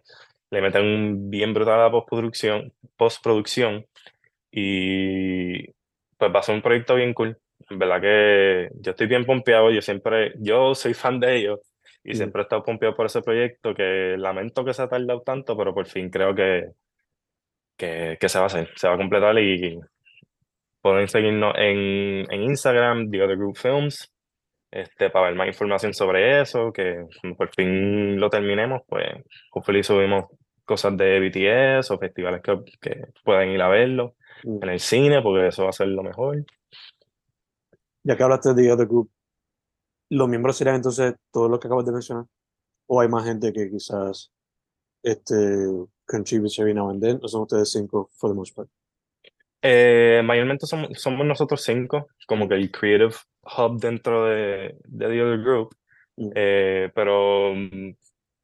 Le 0.50 0.62
meten 0.62 0.84
un 0.84 1.30
bien 1.30 1.54
brutal 1.54 1.80
a 1.80 1.84
la 1.84 1.92
postproducción, 1.92 2.72
postproducción 2.96 3.86
y 4.52 5.68
pues 6.18 6.34
va 6.34 6.40
a 6.40 6.44
ser 6.44 6.56
un 6.56 6.62
proyecto 6.62 6.96
bien 6.96 7.14
cool. 7.14 7.38
En 7.70 7.80
verdad 7.80 8.02
que 8.02 8.70
yo 8.80 8.92
estoy 8.92 9.08
bien 9.08 9.26
pompeado, 9.26 9.72
yo 9.72 9.82
siempre, 9.82 10.34
yo 10.40 10.76
soy 10.76 10.94
fan 10.94 11.20
de 11.20 11.38
ellos 11.38 11.60
y 12.04 12.12
Mm. 12.12 12.16
siempre 12.16 12.42
he 12.42 12.44
estado 12.44 12.64
pompeado 12.64 12.96
por 12.96 13.06
ese 13.08 13.22
proyecto 13.22 13.74
que 13.74 14.16
lamento 14.18 14.64
que 14.66 14.74
se 14.74 14.82
ha 14.84 14.90
tardado 14.90 15.22
tanto, 15.22 15.58
pero 15.58 15.74
por 15.74 15.88
fin 15.88 16.10
creo 16.10 16.36
que, 16.36 16.70
que, 17.84 18.18
que 18.20 18.30
se 18.30 18.38
va 18.38 18.46
a 18.46 18.48
hacer, 18.48 18.70
se 18.76 18.88
va 18.88 18.96
a 18.96 18.98
completar 18.98 19.38
y 19.40 19.80
pueden 20.82 21.08
seguirnos 21.08 21.54
en, 21.58 22.32
en 22.32 22.44
Instagram, 22.44 23.10
The 23.10 23.24
Other 23.24 23.38
Group 23.38 23.58
Films, 23.58 24.12
este, 24.72 25.10
para 25.10 25.28
ver 25.28 25.36
más 25.36 25.48
información 25.48 25.94
sobre 25.94 26.42
eso, 26.42 26.72
que 26.74 27.06
por 27.38 27.54
fin 27.54 28.20
lo 28.20 28.30
terminemos, 28.30 28.82
pues 28.88 29.06
hopefully 29.52 29.84
subimos 29.84 30.26
cosas 30.66 30.96
de 30.98 31.20
BTS 31.20 31.92
o 31.92 32.00
festivales 32.00 32.42
que, 32.42 32.58
que 32.82 33.06
puedan 33.24 33.50
ir 33.50 33.62
a 33.62 33.68
verlo 33.68 34.16
Mm. 34.44 34.64
en 34.64 34.70
el 34.70 34.80
cine, 34.80 35.22
porque 35.22 35.48
eso 35.48 35.64
va 35.64 35.70
a 35.70 35.74
ser 35.74 35.88
lo 35.88 36.04
mejor. 36.04 36.46
Ya 38.04 38.18
que 38.18 38.24
hablaste 38.24 38.54
de 38.54 38.64
The 38.64 38.72
Other 38.72 38.88
Group, 38.88 39.12
¿los 40.10 40.28
miembros 40.28 40.58
serían 40.58 40.76
entonces 40.76 41.16
todos 41.32 41.50
los 41.50 41.60
que 41.60 41.68
acabas 41.68 41.86
de 41.86 41.94
mencionar? 41.94 42.26
¿O 42.88 43.00
hay 43.00 43.08
más 43.08 43.26
gente 43.26 43.54
que 43.54 43.70
quizás 43.70 44.32
este, 45.02 45.36
contribute 46.08 46.54
every 46.60 46.74
now 46.74 46.90
and 46.90 47.02
then? 47.02 47.20
¿O 47.22 47.28
son 47.28 47.42
ustedes 47.44 47.72
cinco 47.72 48.10
for 48.18 48.30
the 48.30 48.36
most 48.36 48.56
part? 48.56 48.70
Eh, 49.62 50.22
mayormente 50.24 50.66
somos, 50.66 50.90
somos 51.02 51.26
nosotros 51.26 51.64
cinco, 51.64 52.08
como 52.28 52.50
que 52.50 52.56
el 52.56 52.70
creative 52.70 53.16
hub 53.58 53.80
dentro 53.80 54.26
de, 54.26 54.76
de 54.86 55.08
The 55.08 55.22
Other 55.22 55.40
Group, 55.42 55.76
Mm. 56.16 56.30
Eh, 56.36 56.92
pero 56.94 57.54
mm, 57.56 57.96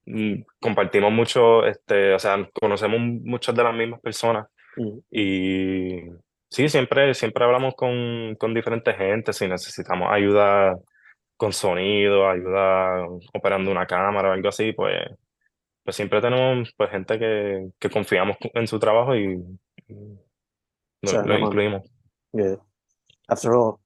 mm, 0.06 0.44
compartimos 0.60 1.12
mucho, 1.12 1.66
este, 1.66 2.14
o 2.14 2.20
sea, 2.20 2.50
conocemos 2.60 3.00
muchas 3.24 3.56
de 3.56 3.64
las 3.64 3.76
mismas 3.76 4.02
personas 4.02 4.48
Mm. 4.76 5.00
y 5.12 6.02
sí, 6.50 6.70
siempre, 6.70 7.14
siempre 7.14 7.44
hablamos 7.44 7.76
con, 7.76 8.36
con 8.40 8.54
diferentes 8.54 8.96
gente, 8.96 9.34
si 9.34 9.48
necesitamos 9.48 10.10
ayuda 10.12 10.78
con 11.38 11.54
sonido, 11.54 12.30
ayuda 12.30 13.06
operando 13.34 13.72
una 13.72 13.86
cámara 13.86 14.30
o 14.30 14.34
algo 14.34 14.50
así, 14.50 14.74
pues, 14.74 14.96
pues 15.90 15.96
siempre 15.96 16.22
tenemos 16.22 16.72
pues, 16.78 16.92
gente 16.92 17.18
que, 17.18 17.72
que 17.80 17.90
confiamos 17.90 18.38
en 18.54 18.68
su 18.68 18.78
trabajo 18.78 19.16
y, 19.16 19.44
lo, 21.02 21.24
lo 21.24 21.40
incluimos. 21.40 21.82
Yeah. 22.32 22.58
After 23.28 23.56
all, 23.56 23.80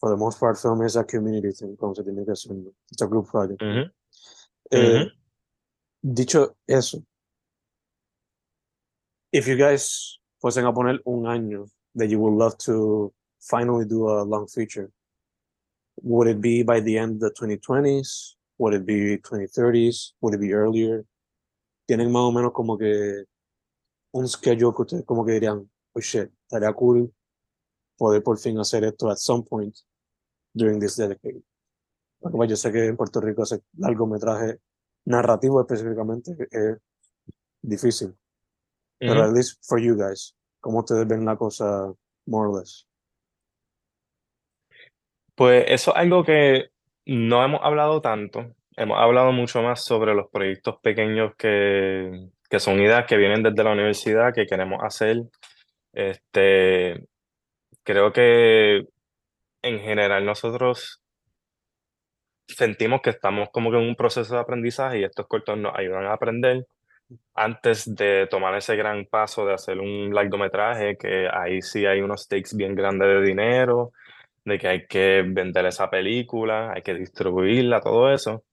for 0.00 0.10
the 0.10 0.16
most 0.16 0.40
part, 0.40 0.58
film 0.58 0.84
is 0.84 0.96
a 0.96 1.04
community 1.04 1.52
thing, 1.52 1.76
como 1.76 1.94
se 1.94 2.02
tiene 2.02 2.24
que 2.24 2.32
hacer. 2.32 2.56
It's 2.90 3.02
a 3.02 3.06
group 3.06 3.30
project. 3.30 3.62
Eh, 4.72 5.06
dicho 6.02 6.56
eso, 6.66 7.04
if 9.30 9.46
you 9.46 9.56
guys 9.56 10.18
fuesen 10.42 10.66
a 10.66 10.72
poner 10.72 10.98
un 11.04 11.26
año 11.26 11.68
that 11.94 12.08
you 12.08 12.18
would 12.18 12.34
love 12.34 12.58
to 12.58 13.12
finally 13.38 13.84
do 13.84 14.08
a 14.08 14.24
long 14.24 14.48
feature, 14.48 14.90
would 16.02 16.26
it 16.26 16.40
be 16.40 16.64
by 16.64 16.80
the 16.80 16.98
end 16.98 17.22
of 17.22 17.32
the 17.32 17.40
2020s? 17.40 18.34
Would 18.58 18.74
it 18.74 18.84
be 18.84 19.18
2030s? 19.18 20.14
Would 20.20 20.34
it 20.34 20.40
be 20.40 20.52
earlier? 20.52 21.04
¿Tienen 21.88 22.12
más 22.12 22.20
o 22.20 22.32
menos 22.32 22.52
como 22.52 22.76
que 22.76 23.24
un 24.12 24.28
schedule 24.28 24.74
que 24.76 24.82
ustedes 24.82 25.04
como 25.06 25.24
que 25.24 25.32
dirían, 25.32 25.70
oh 25.94 26.00
shit, 26.00 26.30
estaría 26.42 26.70
cool 26.74 27.10
poder 27.96 28.22
por 28.22 28.38
fin 28.38 28.58
hacer 28.58 28.84
esto 28.84 29.08
at 29.10 29.16
some 29.16 29.42
point 29.42 29.74
during 30.52 30.78
this 30.78 30.96
decade. 30.96 31.42
Porque 32.20 32.46
yo 32.46 32.56
sé 32.56 32.70
que 32.70 32.84
en 32.84 32.96
Puerto 32.96 33.22
Rico 33.22 33.42
hacer 33.42 33.62
largometraje 33.78 34.58
narrativo 35.06 35.62
específicamente 35.62 36.36
es 36.50 36.76
difícil. 37.62 38.14
Pero 38.98 39.22
at 39.22 39.32
least 39.32 39.58
for 39.64 39.80
you 39.80 39.96
guys, 39.96 40.36
¿cómo 40.60 40.80
ustedes 40.80 41.08
ven 41.08 41.24
la 41.24 41.38
cosa 41.38 41.90
more 42.26 42.50
or 42.50 42.58
less? 42.58 42.86
Pues 45.34 45.64
eso 45.68 45.92
es 45.92 45.96
algo 45.96 46.22
que 46.22 46.70
no 47.06 47.42
hemos 47.42 47.60
hablado 47.62 48.02
tanto. 48.02 48.54
Hemos 48.80 48.96
hablado 49.00 49.32
mucho 49.32 49.60
más 49.60 49.84
sobre 49.84 50.14
los 50.14 50.30
proyectos 50.30 50.76
pequeños 50.80 51.34
que, 51.36 52.28
que 52.48 52.60
son 52.60 52.78
ideas 52.78 53.06
que 53.06 53.16
vienen 53.16 53.42
desde 53.42 53.64
la 53.64 53.72
universidad, 53.72 54.32
que 54.32 54.46
queremos 54.46 54.78
hacer. 54.84 55.16
Este, 55.92 57.04
creo 57.82 58.12
que 58.12 58.84
en 59.62 59.80
general 59.80 60.24
nosotros 60.24 61.02
sentimos 62.46 63.00
que 63.02 63.10
estamos 63.10 63.48
como 63.50 63.72
que 63.72 63.78
en 63.78 63.88
un 63.88 63.96
proceso 63.96 64.36
de 64.36 64.40
aprendizaje 64.42 65.00
y 65.00 65.04
estos 65.04 65.26
cortos 65.26 65.58
nos 65.58 65.76
ayudan 65.76 66.06
a 66.06 66.12
aprender 66.12 66.64
antes 67.34 67.92
de 67.96 68.28
tomar 68.30 68.54
ese 68.54 68.76
gran 68.76 69.06
paso 69.06 69.44
de 69.44 69.54
hacer 69.54 69.80
un 69.80 70.14
largometraje, 70.14 70.96
que 70.96 71.28
ahí 71.28 71.62
sí 71.62 71.84
hay 71.84 72.00
unos 72.00 72.22
stakes 72.22 72.54
bien 72.54 72.76
grandes 72.76 73.08
de 73.08 73.22
dinero, 73.22 73.90
de 74.44 74.56
que 74.56 74.68
hay 74.68 74.86
que 74.86 75.24
vender 75.26 75.66
esa 75.66 75.90
película, 75.90 76.72
hay 76.72 76.82
que 76.82 76.94
distribuirla, 76.94 77.80
todo 77.80 78.12
eso. 78.12 78.44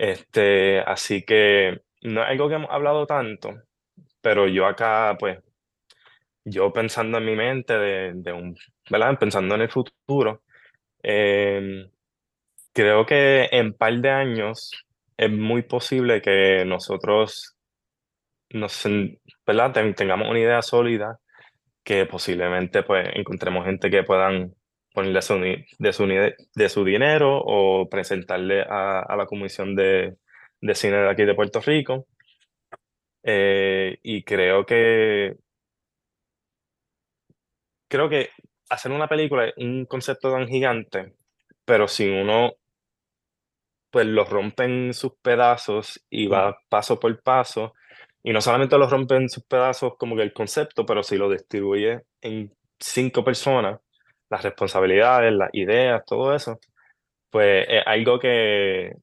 Este, 0.00 0.80
así 0.80 1.22
que 1.24 1.82
no 2.00 2.22
es 2.22 2.30
algo 2.30 2.48
que 2.48 2.54
hemos 2.54 2.70
hablado 2.70 3.06
tanto, 3.06 3.50
pero 4.22 4.48
yo 4.48 4.64
acá, 4.66 5.14
pues, 5.18 5.40
yo 6.42 6.72
pensando 6.72 7.18
en 7.18 7.26
mi 7.26 7.36
mente 7.36 7.78
de, 7.78 8.12
de 8.14 8.32
un, 8.32 8.56
¿verdad? 8.90 9.18
Pensando 9.18 9.54
en 9.56 9.60
el 9.60 9.70
futuro, 9.70 10.42
em, 11.02 11.90
creo 12.72 13.04
que 13.06 13.48
en 13.52 13.74
par 13.74 13.94
de 14.00 14.10
años 14.10 14.70
es 15.18 15.30
muy 15.30 15.62
posible 15.64 16.22
que 16.22 16.64
nosotros 16.66 17.56
nos, 18.50 18.82
¿verdad? 19.46 19.72
tengamos 19.94 20.28
una 20.30 20.40
idea 20.40 20.62
sólida 20.62 21.18
que 21.84 22.06
posiblemente 22.06 22.82
pues 22.84 23.08
encontremos 23.14 23.66
gente 23.66 23.90
que 23.90 24.04
puedan 24.04 24.54
ponerle 24.92 25.22
su, 25.22 25.34
de, 25.78 25.92
su, 25.92 26.06
de 26.06 26.68
su 26.68 26.84
dinero 26.84 27.40
o 27.44 27.88
presentarle 27.88 28.62
a, 28.62 29.00
a 29.00 29.16
la 29.16 29.26
Comisión 29.26 29.74
de, 29.74 30.16
de, 30.60 30.74
Cine 30.74 30.98
de 30.98 31.10
aquí 31.10 31.24
de 31.24 31.34
Puerto 31.34 31.60
Rico. 31.60 32.06
Eh, 33.22 33.98
y 34.02 34.22
creo 34.24 34.64
que 34.64 35.36
creo 37.88 38.08
que 38.08 38.30
hacer 38.70 38.92
una 38.92 39.08
película 39.08 39.46
es 39.46 39.54
un 39.58 39.84
concepto 39.84 40.32
tan 40.32 40.48
gigante, 40.48 41.14
pero 41.64 41.88
si 41.88 42.08
uno 42.08 42.54
pues 43.90 44.06
lo 44.06 44.24
rompe 44.24 44.64
en 44.64 44.94
sus 44.94 45.12
pedazos 45.20 46.04
y 46.08 46.28
va 46.28 46.58
paso 46.68 47.00
por 47.00 47.20
paso, 47.22 47.74
y 48.22 48.32
no 48.32 48.40
solamente 48.40 48.78
lo 48.78 48.88
rompe 48.88 49.16
en 49.16 49.28
sus 49.28 49.44
pedazos 49.44 49.94
como 49.98 50.16
que 50.16 50.22
el 50.22 50.32
concepto, 50.32 50.86
pero 50.86 51.02
si 51.02 51.16
lo 51.16 51.28
distribuye 51.28 52.02
en 52.20 52.54
cinco 52.78 53.24
personas, 53.24 53.80
las 54.30 54.42
responsabilidades, 54.42 55.32
las 55.32 55.50
ideas, 55.52 56.04
todo 56.06 56.34
eso, 56.34 56.58
pues 57.30 57.66
es 57.68 57.82
algo 57.86 58.18
que, 58.18 58.96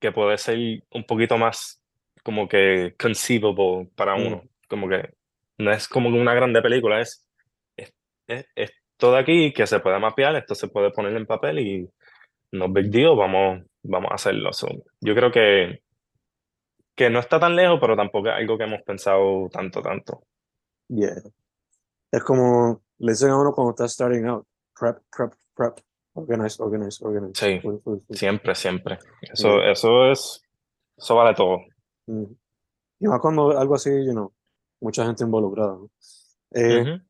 que 0.00 0.12
puede 0.12 0.36
ser 0.36 0.82
un 0.90 1.04
poquito 1.04 1.38
más 1.38 1.80
como 2.22 2.48
que 2.48 2.94
conceivable 2.98 3.88
para 3.94 4.14
uno. 4.14 4.42
Mm. 4.44 4.48
Como 4.68 4.88
que 4.88 5.14
no 5.58 5.72
es 5.72 5.88
como 5.88 6.08
una 6.08 6.34
grande 6.34 6.60
película, 6.60 7.00
es, 7.00 7.26
es, 8.26 8.70
todo 8.96 9.16
aquí 9.16 9.52
que 9.52 9.66
se 9.66 9.80
puede 9.80 9.98
mapear, 9.98 10.36
esto 10.36 10.54
se 10.54 10.68
puede 10.68 10.90
poner 10.90 11.16
en 11.16 11.26
papel 11.26 11.58
y 11.58 11.90
no 12.52 12.68
big 12.68 12.90
deal, 12.90 13.16
vamos, 13.16 13.62
vamos 13.82 14.10
a 14.10 14.14
hacerlo. 14.14 14.50
yo 15.00 15.14
creo 15.14 15.30
que, 15.30 15.82
que 16.94 17.10
no 17.10 17.18
está 17.18 17.38
tan 17.40 17.56
lejos, 17.56 17.78
pero 17.80 17.96
tampoco 17.96 18.28
es 18.28 18.34
algo 18.34 18.58
que 18.58 18.64
hemos 18.64 18.82
pensado 18.82 19.48
tanto, 19.50 19.82
tanto. 19.82 20.22
Yeah. 20.88 21.22
Es 22.10 22.22
como 22.22 22.82
le 23.02 23.12
dicen 23.12 23.30
a 23.30 23.36
uno 23.36 23.52
cuando 23.52 23.70
está 23.70 23.88
starting 23.88 24.26
out, 24.26 24.46
prep, 24.78 24.98
prep, 25.10 25.34
prep, 25.56 25.78
organize, 26.14 26.62
organize, 26.62 27.04
organize. 27.04 27.34
Sí, 27.34 27.60
siempre, 28.14 28.54
siempre. 28.54 28.98
Eso, 29.20 29.60
eso 29.60 30.10
es, 30.10 30.40
eso 30.96 31.14
vale 31.16 31.34
todo. 31.34 31.58
Mm. 32.06 32.24
Y 33.00 33.06
más 33.08 33.20
cuando 33.20 33.58
algo 33.58 33.74
así, 33.74 33.90
you 33.90 34.12
know, 34.12 34.32
mucha 34.80 35.04
gente 35.04 35.24
involucrada. 35.24 35.78
Eh, 36.54 37.00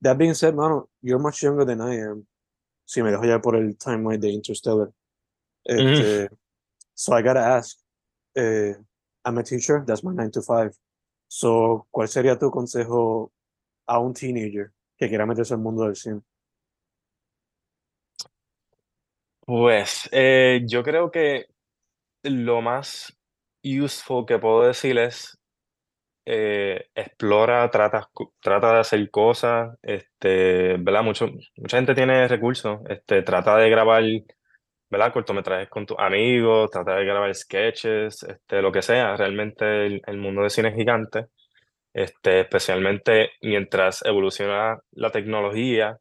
That 0.00 0.16
being 0.18 0.34
said, 0.34 0.54
mano, 0.54 0.88
you're 1.00 1.22
much 1.22 1.42
younger 1.42 1.64
than 1.64 1.80
I 1.80 2.00
am. 2.00 2.26
Si 2.84 3.02
me 3.02 3.10
dejo 3.10 3.24
ya 3.24 3.40
por 3.40 3.56
el 3.56 3.76
timeline 3.76 4.20
de 4.20 4.30
Interstellar. 4.30 4.92
Este, 5.64 6.28
So 6.94 7.14
I 7.14 7.22
gotta 7.22 7.56
ask, 7.56 7.78
eh, 8.36 8.74
I'm 9.24 9.38
a 9.38 9.42
teacher, 9.42 9.84
that's 9.84 10.04
my 10.04 10.12
nine 10.12 10.30
to 10.32 10.42
five. 10.42 10.72
So, 11.28 11.86
¿cuál 11.90 12.08
sería 12.08 12.38
tu 12.38 12.50
consejo 12.50 13.32
a 13.86 13.98
un 13.98 14.12
teenager 14.12 14.72
que 15.02 15.08
quiera 15.08 15.26
meterse 15.26 15.54
al 15.54 15.60
mundo 15.60 15.84
del 15.84 15.96
cine? 15.96 16.20
Pues 19.44 20.08
eh, 20.12 20.62
yo 20.66 20.82
creo 20.82 21.10
que 21.10 21.46
lo 22.24 22.62
más 22.62 23.16
useful 23.64 24.26
que 24.26 24.38
puedo 24.38 24.62
decir 24.66 24.98
es 24.98 25.38
eh, 26.26 26.86
explora, 26.94 27.70
trata, 27.70 28.08
trata 28.40 28.74
de 28.74 28.80
hacer 28.80 29.10
cosas, 29.10 29.76
este, 29.82 30.76
¿verdad? 30.78 31.02
Mucho, 31.04 31.28
mucha 31.56 31.78
gente 31.78 31.94
tiene 31.94 32.28
recursos, 32.28 32.80
este, 32.88 33.22
trata 33.22 33.56
de 33.58 33.70
grabar, 33.70 34.04
¿verdad? 34.90 35.12
Cortometrajes 35.12 35.68
con 35.68 35.86
tus 35.86 35.98
amigos, 35.98 36.70
trata 36.70 36.96
de 36.96 37.04
grabar 37.04 37.34
sketches, 37.34 38.22
este, 38.24 38.62
lo 38.62 38.72
que 38.72 38.82
sea. 38.82 39.16
Realmente 39.16 39.86
el, 39.86 40.02
el 40.06 40.18
mundo 40.18 40.42
de 40.42 40.50
cine 40.50 40.68
es 40.70 40.76
gigante, 40.76 41.26
este, 41.94 42.40
especialmente 42.40 43.30
mientras 43.42 44.04
evoluciona 44.04 44.78
la 44.92 45.10
tecnología, 45.10 45.98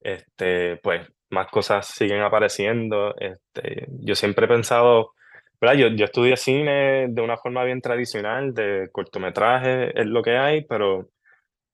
este, 0.00 0.76
pues 0.78 1.08
más 1.30 1.48
cosas 1.48 1.86
siguen 1.86 2.22
apareciendo. 2.22 3.14
Este, 3.18 3.86
yo 4.00 4.14
siempre 4.14 4.46
he 4.46 4.48
pensado, 4.48 5.12
¿verdad? 5.60 5.76
Yo, 5.76 5.88
yo 5.88 6.04
estudié 6.04 6.36
cine 6.36 7.06
de 7.08 7.22
una 7.22 7.36
forma 7.36 7.64
bien 7.64 7.80
tradicional, 7.80 8.54
de 8.54 8.88
cortometraje 8.92 9.98
es 9.98 10.06
lo 10.06 10.22
que 10.22 10.36
hay, 10.36 10.64
pero 10.64 11.08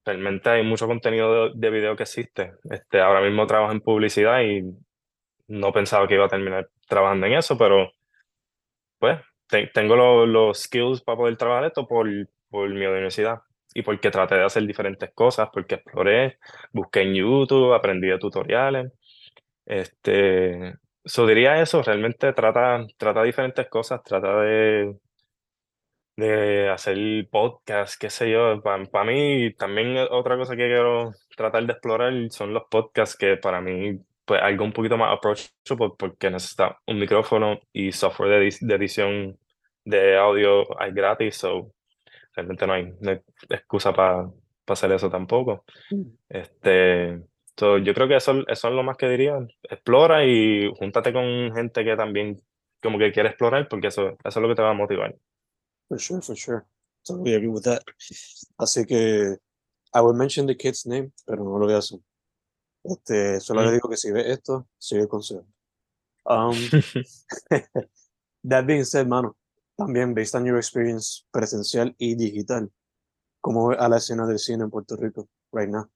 realmente 0.04 0.50
hay 0.50 0.64
mucho 0.64 0.86
contenido 0.86 1.50
de, 1.50 1.52
de, 1.54 1.70
video 1.70 1.96
que 1.96 2.04
existe. 2.04 2.52
Ahora 2.92 3.20
mismo 3.20 3.46
trabajo 3.46 3.72
en 3.72 3.80
publicidad 3.80 4.40
y 4.42 4.62
no 5.48 5.72
pensaba 5.72 6.08
que 6.08 6.14
iba 6.14 6.26
a 6.26 6.28
terminar 6.28 6.68
trabajando 6.88 7.26
en 7.26 7.34
eso, 7.34 7.58
pero 7.58 7.92
pues 8.98 9.20
tengo 9.74 10.26
los 10.26 10.62
skills 10.62 11.02
para 11.02 11.18
poder 11.18 11.36
trabajar 11.36 11.66
esto 11.66 11.86
por, 11.86 12.08
por 12.52 12.68
mi 12.68 12.86
universidad 12.86 13.40
y 13.74 13.82
porque 13.82 14.10
traté 14.10 14.36
de 14.36 14.44
hacer 14.44 14.64
diferentes 14.66 15.10
cosas, 15.14 15.48
porque 15.52 15.76
exploré, 15.76 16.38
busqué 16.72 17.02
en 17.02 17.14
YouTube, 17.14 17.74
aprendí 17.74 18.08
de 18.08 18.18
tutoriales. 18.18 18.92
Este, 19.66 20.74
eso 21.04 21.26
diría 21.26 21.60
eso, 21.62 21.82
realmente 21.82 22.32
trata, 22.34 22.86
trata 22.98 23.22
diferentes 23.22 23.68
cosas, 23.68 24.02
trata 24.04 24.40
de, 24.42 24.96
de 26.16 26.68
hacer 26.70 26.96
podcast, 27.30 28.00
qué 28.00 28.10
sé 28.10 28.30
yo. 28.30 28.60
Para, 28.62 29.04
mí, 29.04 29.54
también 29.54 29.96
otra 30.10 30.36
cosa 30.36 30.56
que 30.56 30.66
quiero 30.66 31.12
tratar 31.36 31.64
de 31.66 31.72
explorar 31.72 32.12
son 32.30 32.52
los 32.54 32.64
podcasts, 32.70 33.16
que 33.16 33.36
para 33.36 33.60
mí, 33.60 33.98
pues 34.24 34.42
algo 34.42 34.64
un 34.64 34.72
poquito 34.72 34.96
más 34.96 35.16
approachable 35.16 35.94
porque 35.98 36.30
necesita 36.30 36.78
un 36.86 36.98
micrófono 36.98 37.60
y 37.72 37.92
software 37.92 38.40
de, 38.60 38.74
edición 38.74 39.38
de 39.84 40.16
audio 40.16 40.66
gratis, 40.92 41.36
so 41.36 41.72
realmente 42.34 42.66
no 42.66 42.72
hay, 42.72 42.94
excusa 43.48 43.92
para 43.92 44.30
hacer 44.66 44.92
eso 44.92 45.10
tampoco. 45.10 45.64
Mm. 45.90 46.02
Este, 46.28 47.22
yo 47.56 47.94
creo 47.94 48.08
que 48.08 48.16
eso, 48.16 48.46
eso 48.46 48.68
es 48.68 48.74
lo 48.74 48.82
más 48.82 48.96
que 48.96 49.08
diría. 49.08 49.38
Explora 49.62 50.24
y 50.24 50.70
júntate 50.78 51.12
con 51.12 51.54
gente 51.54 51.84
que 51.84 51.96
también 51.96 52.40
como 52.82 52.98
que 52.98 53.12
quiere 53.12 53.28
explorar 53.28 53.68
porque 53.68 53.88
eso, 53.88 54.08
eso 54.08 54.18
es 54.24 54.36
lo 54.36 54.48
que 54.48 54.54
te 54.54 54.62
va 54.62 54.70
a 54.70 54.74
motivar. 54.74 55.16
For 55.88 56.00
sure, 56.00 56.22
for 56.22 56.36
sure. 56.36 56.62
Totally 57.04 57.34
agree 57.34 57.48
with 57.48 57.62
that. 57.62 57.82
Así 58.58 58.86
que 58.86 59.36
I 59.94 60.00
will 60.00 60.14
mention 60.14 60.46
the 60.46 60.56
kid's 60.56 60.86
name, 60.86 61.12
pero 61.26 61.44
no 61.44 61.58
lo 61.58 61.66
voy 61.66 61.74
a 61.74 61.78
hacer. 61.78 61.98
Este, 62.84 63.40
solo 63.40 63.62
le 63.62 63.68
mm. 63.68 63.72
digo 63.72 63.88
que 63.88 63.96
si 63.96 64.10
ve 64.10 64.32
esto, 64.32 64.66
sigue 64.78 65.02
el 65.02 65.08
consejo. 65.08 65.46
Um, 66.24 66.54
that 68.44 68.66
being 68.66 68.84
said, 68.84 69.06
mano, 69.06 69.36
también 69.84 70.14
based 70.14 70.34
on 70.34 70.46
your 70.46 70.56
experience 70.56 71.24
presencial 71.32 71.94
y 71.98 72.14
digital, 72.14 72.70
¿cómo 73.40 73.68
ve 73.68 73.76
a 73.78 73.88
la 73.88 73.96
escena 73.96 74.26
del 74.26 74.38
cine 74.38 74.64
en 74.64 74.70
Puerto 74.70 74.96
Rico 74.96 75.28
right 75.52 75.68
now? 75.68 75.88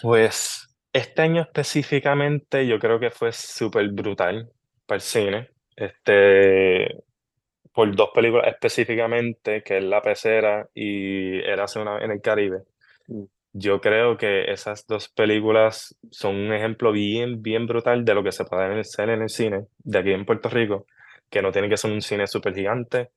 Pues 0.00 0.68
este 0.92 1.22
año 1.22 1.42
específicamente 1.42 2.66
yo 2.66 2.78
creo 2.78 3.00
que 3.00 3.10
fue 3.10 3.32
súper 3.32 3.88
brutal 3.90 4.50
para 4.86 4.96
el 4.96 5.02
cine. 5.02 5.50
Este, 5.74 7.04
por 7.72 7.94
dos 7.94 8.10
películas 8.14 8.48
específicamente, 8.48 9.62
que 9.62 9.78
es 9.78 9.84
La 9.84 10.02
Pecera 10.02 10.68
y 10.74 11.38
Era 11.38 11.64
hace 11.64 11.78
una 11.78 11.98
en 12.02 12.10
el 12.10 12.20
Caribe. 12.20 12.64
Mm. 13.06 13.24
yo 13.52 13.80
creo 13.80 14.16
que 14.18 14.52
esas 14.52 14.86
dos 14.86 15.08
películas 15.08 15.96
son 16.10 16.36
un 16.36 16.52
ejemplo 16.52 16.92
bien, 16.92 17.40
bien 17.42 17.66
brutal 17.66 18.04
de 18.04 18.14
lo 18.14 18.22
que 18.22 18.32
se 18.32 18.44
puede 18.44 18.80
hacer 18.80 19.08
en 19.08 19.22
el 19.22 19.30
cine 19.30 19.66
de 19.78 19.98
aquí 19.98 20.12
en 20.12 20.26
Puerto 20.26 20.48
Rico, 20.50 20.86
que 21.30 21.42
no 21.42 21.52
tiene 21.52 21.68
que 21.68 21.76
ser 21.76 21.90
un 21.90 22.02
cine 22.02 22.26
súper 22.26 22.54
gigante. 22.54 23.10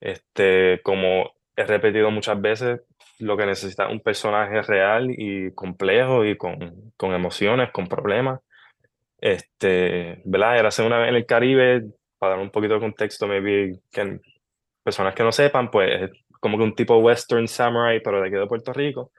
Este, 0.00 0.80
como 0.82 1.32
he 1.56 1.64
repetido 1.64 2.10
muchas 2.10 2.40
veces, 2.40 2.80
lo 3.18 3.36
que 3.36 3.46
necesita 3.46 3.86
es 3.86 3.92
un 3.92 4.00
personaje 4.00 4.62
real 4.62 5.08
y 5.10 5.52
complejo 5.52 6.24
y 6.24 6.36
con, 6.36 6.92
con 6.96 7.12
emociones, 7.12 7.70
con 7.72 7.86
problemas. 7.86 8.40
Este, 9.18 10.20
¿verdad? 10.24 10.58
Era 10.58 10.68
hace 10.68 10.82
una 10.82 10.98
vez 10.98 11.08
en 11.08 11.14
el 11.16 11.26
Caribe, 11.26 11.84
para 12.18 12.34
dar 12.34 12.42
un 12.42 12.50
poquito 12.50 12.74
de 12.74 12.80
contexto, 12.80 13.26
maybe 13.26 13.80
que 13.90 14.20
personas 14.82 15.14
que 15.14 15.22
no 15.22 15.32
sepan, 15.32 15.70
pues 15.70 16.02
es 16.02 16.10
como 16.40 16.58
que 16.58 16.64
un 16.64 16.74
tipo 16.74 16.98
western 16.98 17.48
samurai, 17.48 18.00
pero 18.00 18.20
de 18.20 18.28
aquí 18.28 18.36
de 18.36 18.46
Puerto 18.46 18.72
Rico, 18.72 19.10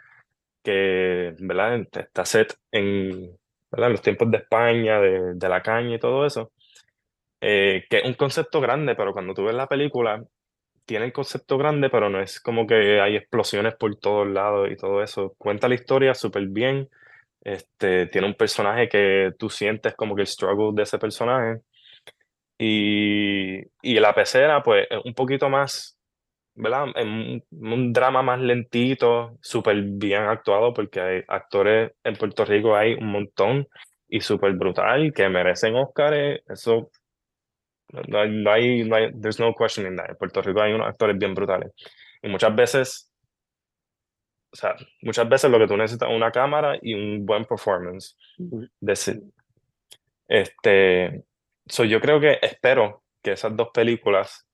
que, 0.63 1.35
¿verdad? 1.39 1.85
Está 1.91 2.25
set 2.25 2.55
en, 2.71 3.35
¿verdad? 3.71 3.91
los 3.91 4.01
tiempos 4.01 4.29
de 4.31 4.37
España, 4.37 4.99
de, 5.01 5.33
de 5.33 5.49
la 5.49 5.61
caña 5.61 5.95
y 5.95 5.99
todo 5.99 6.25
eso. 6.25 6.51
Eh, 7.41 7.85
que 7.89 7.97
es 7.99 8.05
un 8.05 8.15
concepto 8.15 8.61
grande, 8.61 8.95
pero 8.95 9.13
cuando 9.13 9.33
tú 9.33 9.43
ves 9.45 9.55
la 9.55 9.67
película, 9.67 10.23
tiene 10.85 11.05
el 11.05 11.13
concepto 11.13 11.57
grande, 11.57 11.89
pero 11.89 12.09
no 12.09 12.21
es 12.21 12.39
como 12.41 12.67
que 12.67 13.01
hay 13.01 13.15
explosiones 13.17 13.75
por 13.75 13.95
todos 13.97 14.27
lados 14.27 14.69
y 14.71 14.77
todo 14.77 15.03
eso. 15.03 15.35
Cuenta 15.37 15.67
la 15.69 15.75
historia 15.75 16.13
súper 16.15 16.47
bien. 16.47 16.89
Este, 17.41 18.07
tiene 18.07 18.27
un 18.27 18.35
personaje 18.35 18.89
que 18.89 19.31
tú 19.39 19.49
sientes 19.49 19.95
como 19.95 20.15
que 20.15 20.21
el 20.23 20.27
struggle 20.27 20.71
de 20.75 20.83
ese 20.83 20.99
personaje. 20.99 21.61
Y, 22.57 23.59
y 23.81 23.99
la 23.99 24.13
pecera, 24.15 24.63
pues, 24.63 24.87
es 24.89 24.99
un 25.05 25.13
poquito 25.13 25.49
más, 25.49 25.97
¿verdad? 26.55 26.85
Un, 26.95 27.43
un 27.51 27.93
drama 27.93 28.23
más 28.23 28.39
lentito, 28.41 29.37
súper 29.41 29.81
bien 29.83 30.23
actuado, 30.23 30.73
porque 30.73 31.01
hay 31.01 31.21
actores 31.27 31.91
en 32.03 32.15
Puerto 32.17 32.45
Rico, 32.45 32.75
hay 32.75 32.93
un 32.95 33.07
montón 33.11 33.67
y 34.09 34.21
súper 34.21 34.53
brutal 34.53 35.13
que 35.13 35.29
merecen 35.29 35.75
Oscars. 35.75 36.41
Eso 36.47 36.91
no 37.89 38.19
hay, 38.19 38.29
no 38.29 38.51
hay, 38.51 38.83
no 38.83 38.95
hay, 38.95 39.11
there's 39.19 39.39
no 39.39 39.53
question 39.53 39.87
in 39.87 39.95
that. 39.95 40.09
En 40.09 40.15
Puerto 40.17 40.41
Rico 40.41 40.61
hay 40.61 40.73
unos 40.73 40.87
actores 40.87 41.17
bien 41.17 41.33
brutales. 41.33 41.71
Y 42.21 42.27
muchas 42.29 42.55
veces, 42.55 43.11
o 44.51 44.55
sea, 44.55 44.75
muchas 45.01 45.27
veces 45.29 45.49
lo 45.51 45.59
que 45.59 45.67
tú 45.67 45.77
necesitas 45.77 46.09
es 46.09 46.15
una 46.15 46.31
cámara 46.31 46.77
y 46.81 46.93
un 46.93 47.25
buen 47.25 47.45
performance. 47.45 48.17
De 48.37 48.95
este, 50.27 51.23
so 51.65 51.83
yo 51.85 52.01
creo 52.01 52.19
que 52.19 52.39
espero 52.41 53.03
que 53.21 53.31
esas 53.33 53.55
dos 53.55 53.69
películas, 53.73 54.45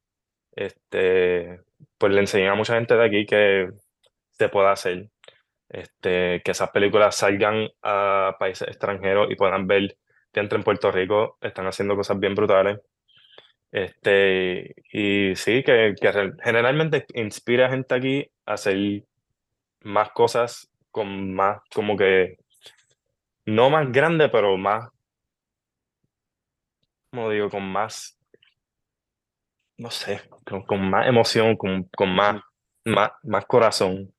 este, 0.52 1.62
pues 1.98 2.14
le 2.14 2.20
enseñen 2.20 2.50
a 2.50 2.56
mucha 2.56 2.76
gente 2.76 2.96
de 2.96 3.06
aquí 3.06 3.26
que 3.26 3.70
se 4.32 4.50
pueda 4.50 4.72
hacer. 4.72 5.10
Este, 5.70 6.42
que 6.44 6.52
esas 6.52 6.70
películas 6.70 7.16
salgan 7.16 7.68
a 7.82 8.36
países 8.40 8.68
extranjeros 8.68 9.32
y 9.32 9.36
puedan 9.36 9.66
ver 9.66 9.98
que 10.32 10.40
entre 10.40 10.58
en 10.58 10.64
Puerto 10.64 10.92
Rico 10.92 11.38
están 11.42 11.66
haciendo 11.66 11.96
cosas 11.96 12.20
bien 12.20 12.36
brutales. 12.36 12.80
Este, 13.74 14.76
y 14.92 15.36
sí, 15.36 15.64
que, 15.64 15.96
que 16.00 16.32
generalmente 16.44 17.08
inspira 17.16 17.66
a 17.66 17.70
gente 17.72 17.96
aquí 17.96 18.32
a 18.46 18.54
hacer 18.54 19.04
más 19.82 20.12
cosas 20.12 20.72
con 20.92 21.34
más, 21.34 21.60
como 21.74 21.98
que, 21.98 22.38
no 23.48 23.72
más 23.72 23.92
grande, 23.92 24.30
pero 24.30 24.56
más, 24.58 24.92
como 27.10 27.32
digo, 27.32 27.50
con 27.50 27.64
más, 27.64 28.16
no 29.80 29.90
sé, 29.90 30.22
con, 30.68 30.92
más 30.92 31.08
emoción, 31.08 31.58
con, 31.58 31.90
con 31.98 32.14
más, 32.16 32.44
más, 32.86 33.10
más 33.24 33.46
corazón. 33.48 34.14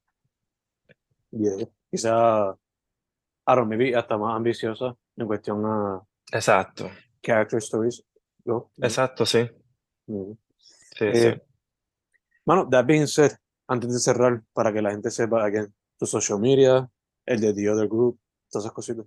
Yeah. 1.30 1.68
Quizá, 1.92 2.56
I 3.46 3.54
don't 3.54 3.68
maybe 3.68 3.94
hasta 3.94 4.18
más 4.18 4.34
ambiciosa 4.34 4.96
en 5.16 5.26
cuestión 5.28 5.64
a 5.64 6.02
Exacto. 6.32 6.90
character 7.22 7.60
stories. 7.60 8.04
¿No? 8.44 8.70
Exacto, 8.78 9.24
sí. 9.26 9.48
Mm. 10.06 10.32
Sí, 10.58 11.04
Eh, 11.06 11.14
sí. 11.34 11.40
Mano, 12.46 12.68
that 12.70 12.84
being 12.86 13.06
said, 13.06 13.32
antes 13.66 13.92
de 13.92 13.98
cerrar, 13.98 14.42
para 14.52 14.72
que 14.72 14.82
la 14.82 14.90
gente 14.90 15.10
sepa, 15.10 15.44
again, 15.44 15.72
tu 15.98 16.06
social 16.06 16.38
media, 16.38 16.88
el 17.26 17.40
de 17.40 17.54
The 17.54 17.70
Other 17.70 17.88
Group, 17.88 18.18
todas 18.50 18.64
esas 18.66 18.74
cositas. 18.74 19.06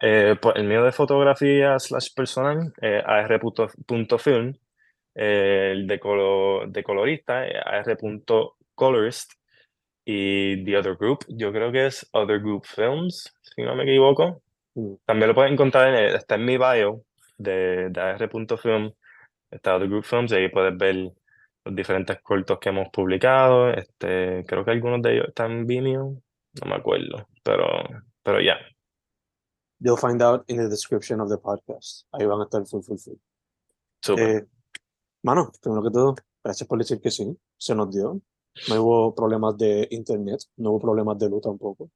Eh, 0.00 0.36
pues 0.40 0.56
el 0.56 0.64
mío 0.66 0.84
de 0.84 0.92
fotografía 0.92 1.78
slash 1.78 2.14
personal, 2.14 2.72
eh, 2.80 3.02
ar.film. 3.04 4.54
Eh, 5.16 5.70
el 5.72 5.86
de, 5.86 6.00
colo- 6.00 6.66
de 6.66 6.82
colorista, 6.82 7.46
eh, 7.46 7.56
ar.colorist. 7.64 9.32
Y 10.06 10.62
The 10.64 10.76
Other 10.76 10.96
Group, 10.96 11.24
yo 11.28 11.50
creo 11.50 11.72
que 11.72 11.86
es 11.86 12.06
Other 12.12 12.38
Group 12.40 12.66
Films, 12.66 13.32
si 13.40 13.62
no 13.62 13.74
me 13.74 13.84
equivoco. 13.84 14.42
Mm. 14.74 14.94
También 15.06 15.28
lo 15.28 15.34
pueden 15.34 15.54
encontrar, 15.54 15.94
en 15.94 16.14
está 16.14 16.34
en 16.34 16.44
mi 16.44 16.58
bio 16.58 17.02
de, 17.36 17.90
de 17.90 18.00
ar.film, 18.00 18.92
está 19.50 19.76
Other 19.76 19.88
Group 19.88 20.04
Films, 20.04 20.32
y 20.32 20.36
ahí 20.36 20.48
puedes 20.48 20.76
ver 20.76 21.12
los 21.64 21.74
diferentes 21.74 22.20
cortos 22.22 22.58
que 22.58 22.68
hemos 22.68 22.88
publicado. 22.90 23.70
Este, 23.70 24.44
creo 24.46 24.64
que 24.64 24.70
algunos 24.70 25.02
de 25.02 25.14
ellos 25.14 25.28
están 25.28 25.52
en 25.52 25.66
Vimeo, 25.66 26.22
no 26.62 26.68
me 26.68 26.74
acuerdo, 26.74 27.28
pero, 27.42 27.66
pero 28.22 28.40
ya. 28.40 28.56
You'll 29.80 29.98
find 29.98 30.22
out 30.22 30.44
in 30.48 30.56
the 30.56 30.68
description 30.68 31.20
of 31.20 31.28
the 31.28 31.38
podcast. 31.38 32.06
Ahí 32.12 32.26
van 32.26 32.40
a 32.40 32.44
estar 32.44 32.64
full, 32.66 32.82
full, 32.82 32.98
full. 32.98 33.16
Súper. 34.00 34.28
Eh, 34.28 34.46
mano, 35.22 35.50
primero 35.60 35.82
que 35.82 35.90
todo, 35.90 36.14
gracias 36.42 36.68
por 36.68 36.78
decir 36.78 37.00
que 37.00 37.10
sí, 37.10 37.36
se 37.56 37.74
nos 37.74 37.90
dio. 37.90 38.20
No 38.68 38.82
hubo 38.82 39.14
problemas 39.14 39.56
de 39.58 39.88
internet, 39.90 40.40
no 40.56 40.70
hubo 40.70 40.80
problemas 40.80 41.18
de 41.18 41.28
luz 41.28 41.42
tampoco. 41.42 41.90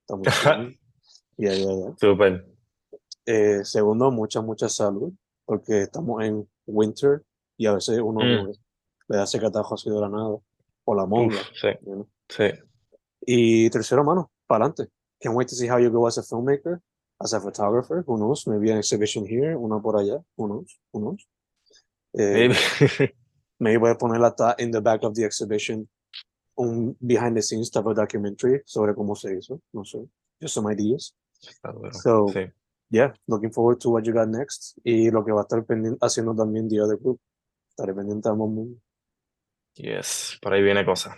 Estamos 0.00 0.26
bien. 0.44 0.78
Ya, 1.36 1.54
ya, 1.54 1.72
ya. 1.72 1.96
Súper. 1.96 2.53
Eh, 3.26 3.64
segundo, 3.64 4.10
mucha, 4.10 4.40
mucha 4.42 4.68
salud, 4.68 5.12
porque 5.46 5.82
estamos 5.82 6.22
en 6.24 6.48
winter 6.66 7.22
y 7.56 7.66
a 7.66 7.74
veces 7.74 7.98
uno 8.00 8.20
Mm. 8.20 8.52
le 9.08 9.18
hace 9.18 9.38
catajo 9.40 9.74
así 9.74 9.90
de 9.90 10.00
la 10.00 10.08
nada, 10.08 10.36
o 10.84 10.94
la 10.94 11.06
monga. 11.06 11.36
Uf, 11.40 11.48
sí, 11.60 11.68
you 11.86 11.92
know. 11.94 12.08
sí. 12.28 12.44
Y 13.26 13.70
tercero, 13.70 14.04
mano, 14.04 14.30
para 14.46 14.66
adelante. 14.66 14.92
Can't 15.20 15.34
wait 15.36 15.48
to 15.48 15.54
see 15.54 15.66
how 15.68 15.78
you 15.78 15.90
go 15.90 16.06
as 16.06 16.18
a 16.18 16.22
filmmaker, 16.22 16.80
as 17.20 17.32
a 17.32 17.40
photographer. 17.40 18.02
Who 18.06 18.16
knows? 18.18 18.46
Maybe 18.46 18.70
an 18.70 18.78
exhibition 18.78 19.24
here, 19.26 19.56
una 19.56 19.80
por 19.80 19.94
allá. 19.96 20.22
Who 20.36 20.46
knows? 20.46 20.78
Who 20.92 21.00
knows? 21.00 21.26
Eh, 22.18 22.48
Maybe. 22.48 22.54
maybe 23.58 23.78
voy 23.78 23.90
a 23.90 23.94
poner 23.96 24.22
hasta 24.22 24.54
in 24.58 24.70
the 24.70 24.80
back 24.80 25.02
of 25.04 25.14
the 25.14 25.24
exhibition 25.24 25.88
un 26.56 26.96
behind 27.00 27.34
the 27.36 27.42
scenes 27.42 27.70
type 27.70 27.86
of 27.86 27.96
documentary 27.96 28.60
sobre 28.66 28.94
cómo 28.94 29.16
se 29.16 29.34
hizo. 29.36 29.60
No 29.72 29.82
sé. 29.84 30.06
Just 30.40 30.54
some 30.54 30.68
ideas. 30.70 31.14
Está. 31.42 31.72
So, 31.92 32.26
Sí. 32.28 32.40
Yeah, 32.94 33.12
looking 33.26 33.50
forward 33.50 33.80
to 33.80 33.90
what 33.90 34.04
you 34.04 34.12
got 34.12 34.28
next 34.28 34.78
y 34.84 35.10
lo 35.10 35.24
que 35.24 35.32
va 35.32 35.40
a 35.40 35.42
estar 35.42 35.64
pendiente, 35.64 35.98
haciendo 36.00 36.32
también 36.34 36.68
The 36.68 36.80
Other 36.80 36.96
Group. 36.96 37.20
Estaré 37.70 37.92
pendiente 37.92 38.28
a 38.28 38.34
mundo. 38.34 38.80
Yes, 39.74 40.38
por 40.40 40.52
ahí 40.52 40.62
viene 40.62 40.84
cosa. 40.84 41.16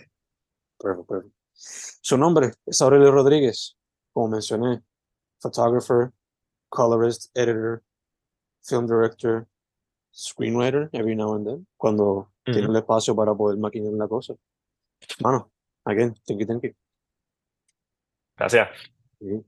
Perfect, 0.79 1.07
perfect. 1.07 1.35
Su 1.53 2.17
nombre 2.17 2.51
es 2.65 2.81
Aurelio 2.81 3.11
Rodríguez, 3.11 3.77
como 4.11 4.29
mencioné, 4.29 4.81
photographer, 5.39 6.11
colorist, 6.69 7.29
editor, 7.37 7.83
film 8.63 8.87
director, 8.87 9.47
screenwriter, 10.11 10.89
every 10.93 11.15
now 11.15 11.35
and 11.35 11.45
then, 11.45 11.67
cuando 11.77 12.31
tiene 12.43 12.63
Ujú. 12.63 12.71
el 12.71 12.77
espacio 12.77 13.15
para 13.15 13.35
poder 13.35 13.59
maquinar 13.59 13.93
la 13.93 14.07
cosa. 14.07 14.33
Mano, 15.21 15.51
again, 15.85 16.15
thank 16.25 16.39
you, 16.39 16.47
thank 16.47 16.63
you. 16.63 16.73
Gracias. 18.35 18.67
Sí. 19.19 19.45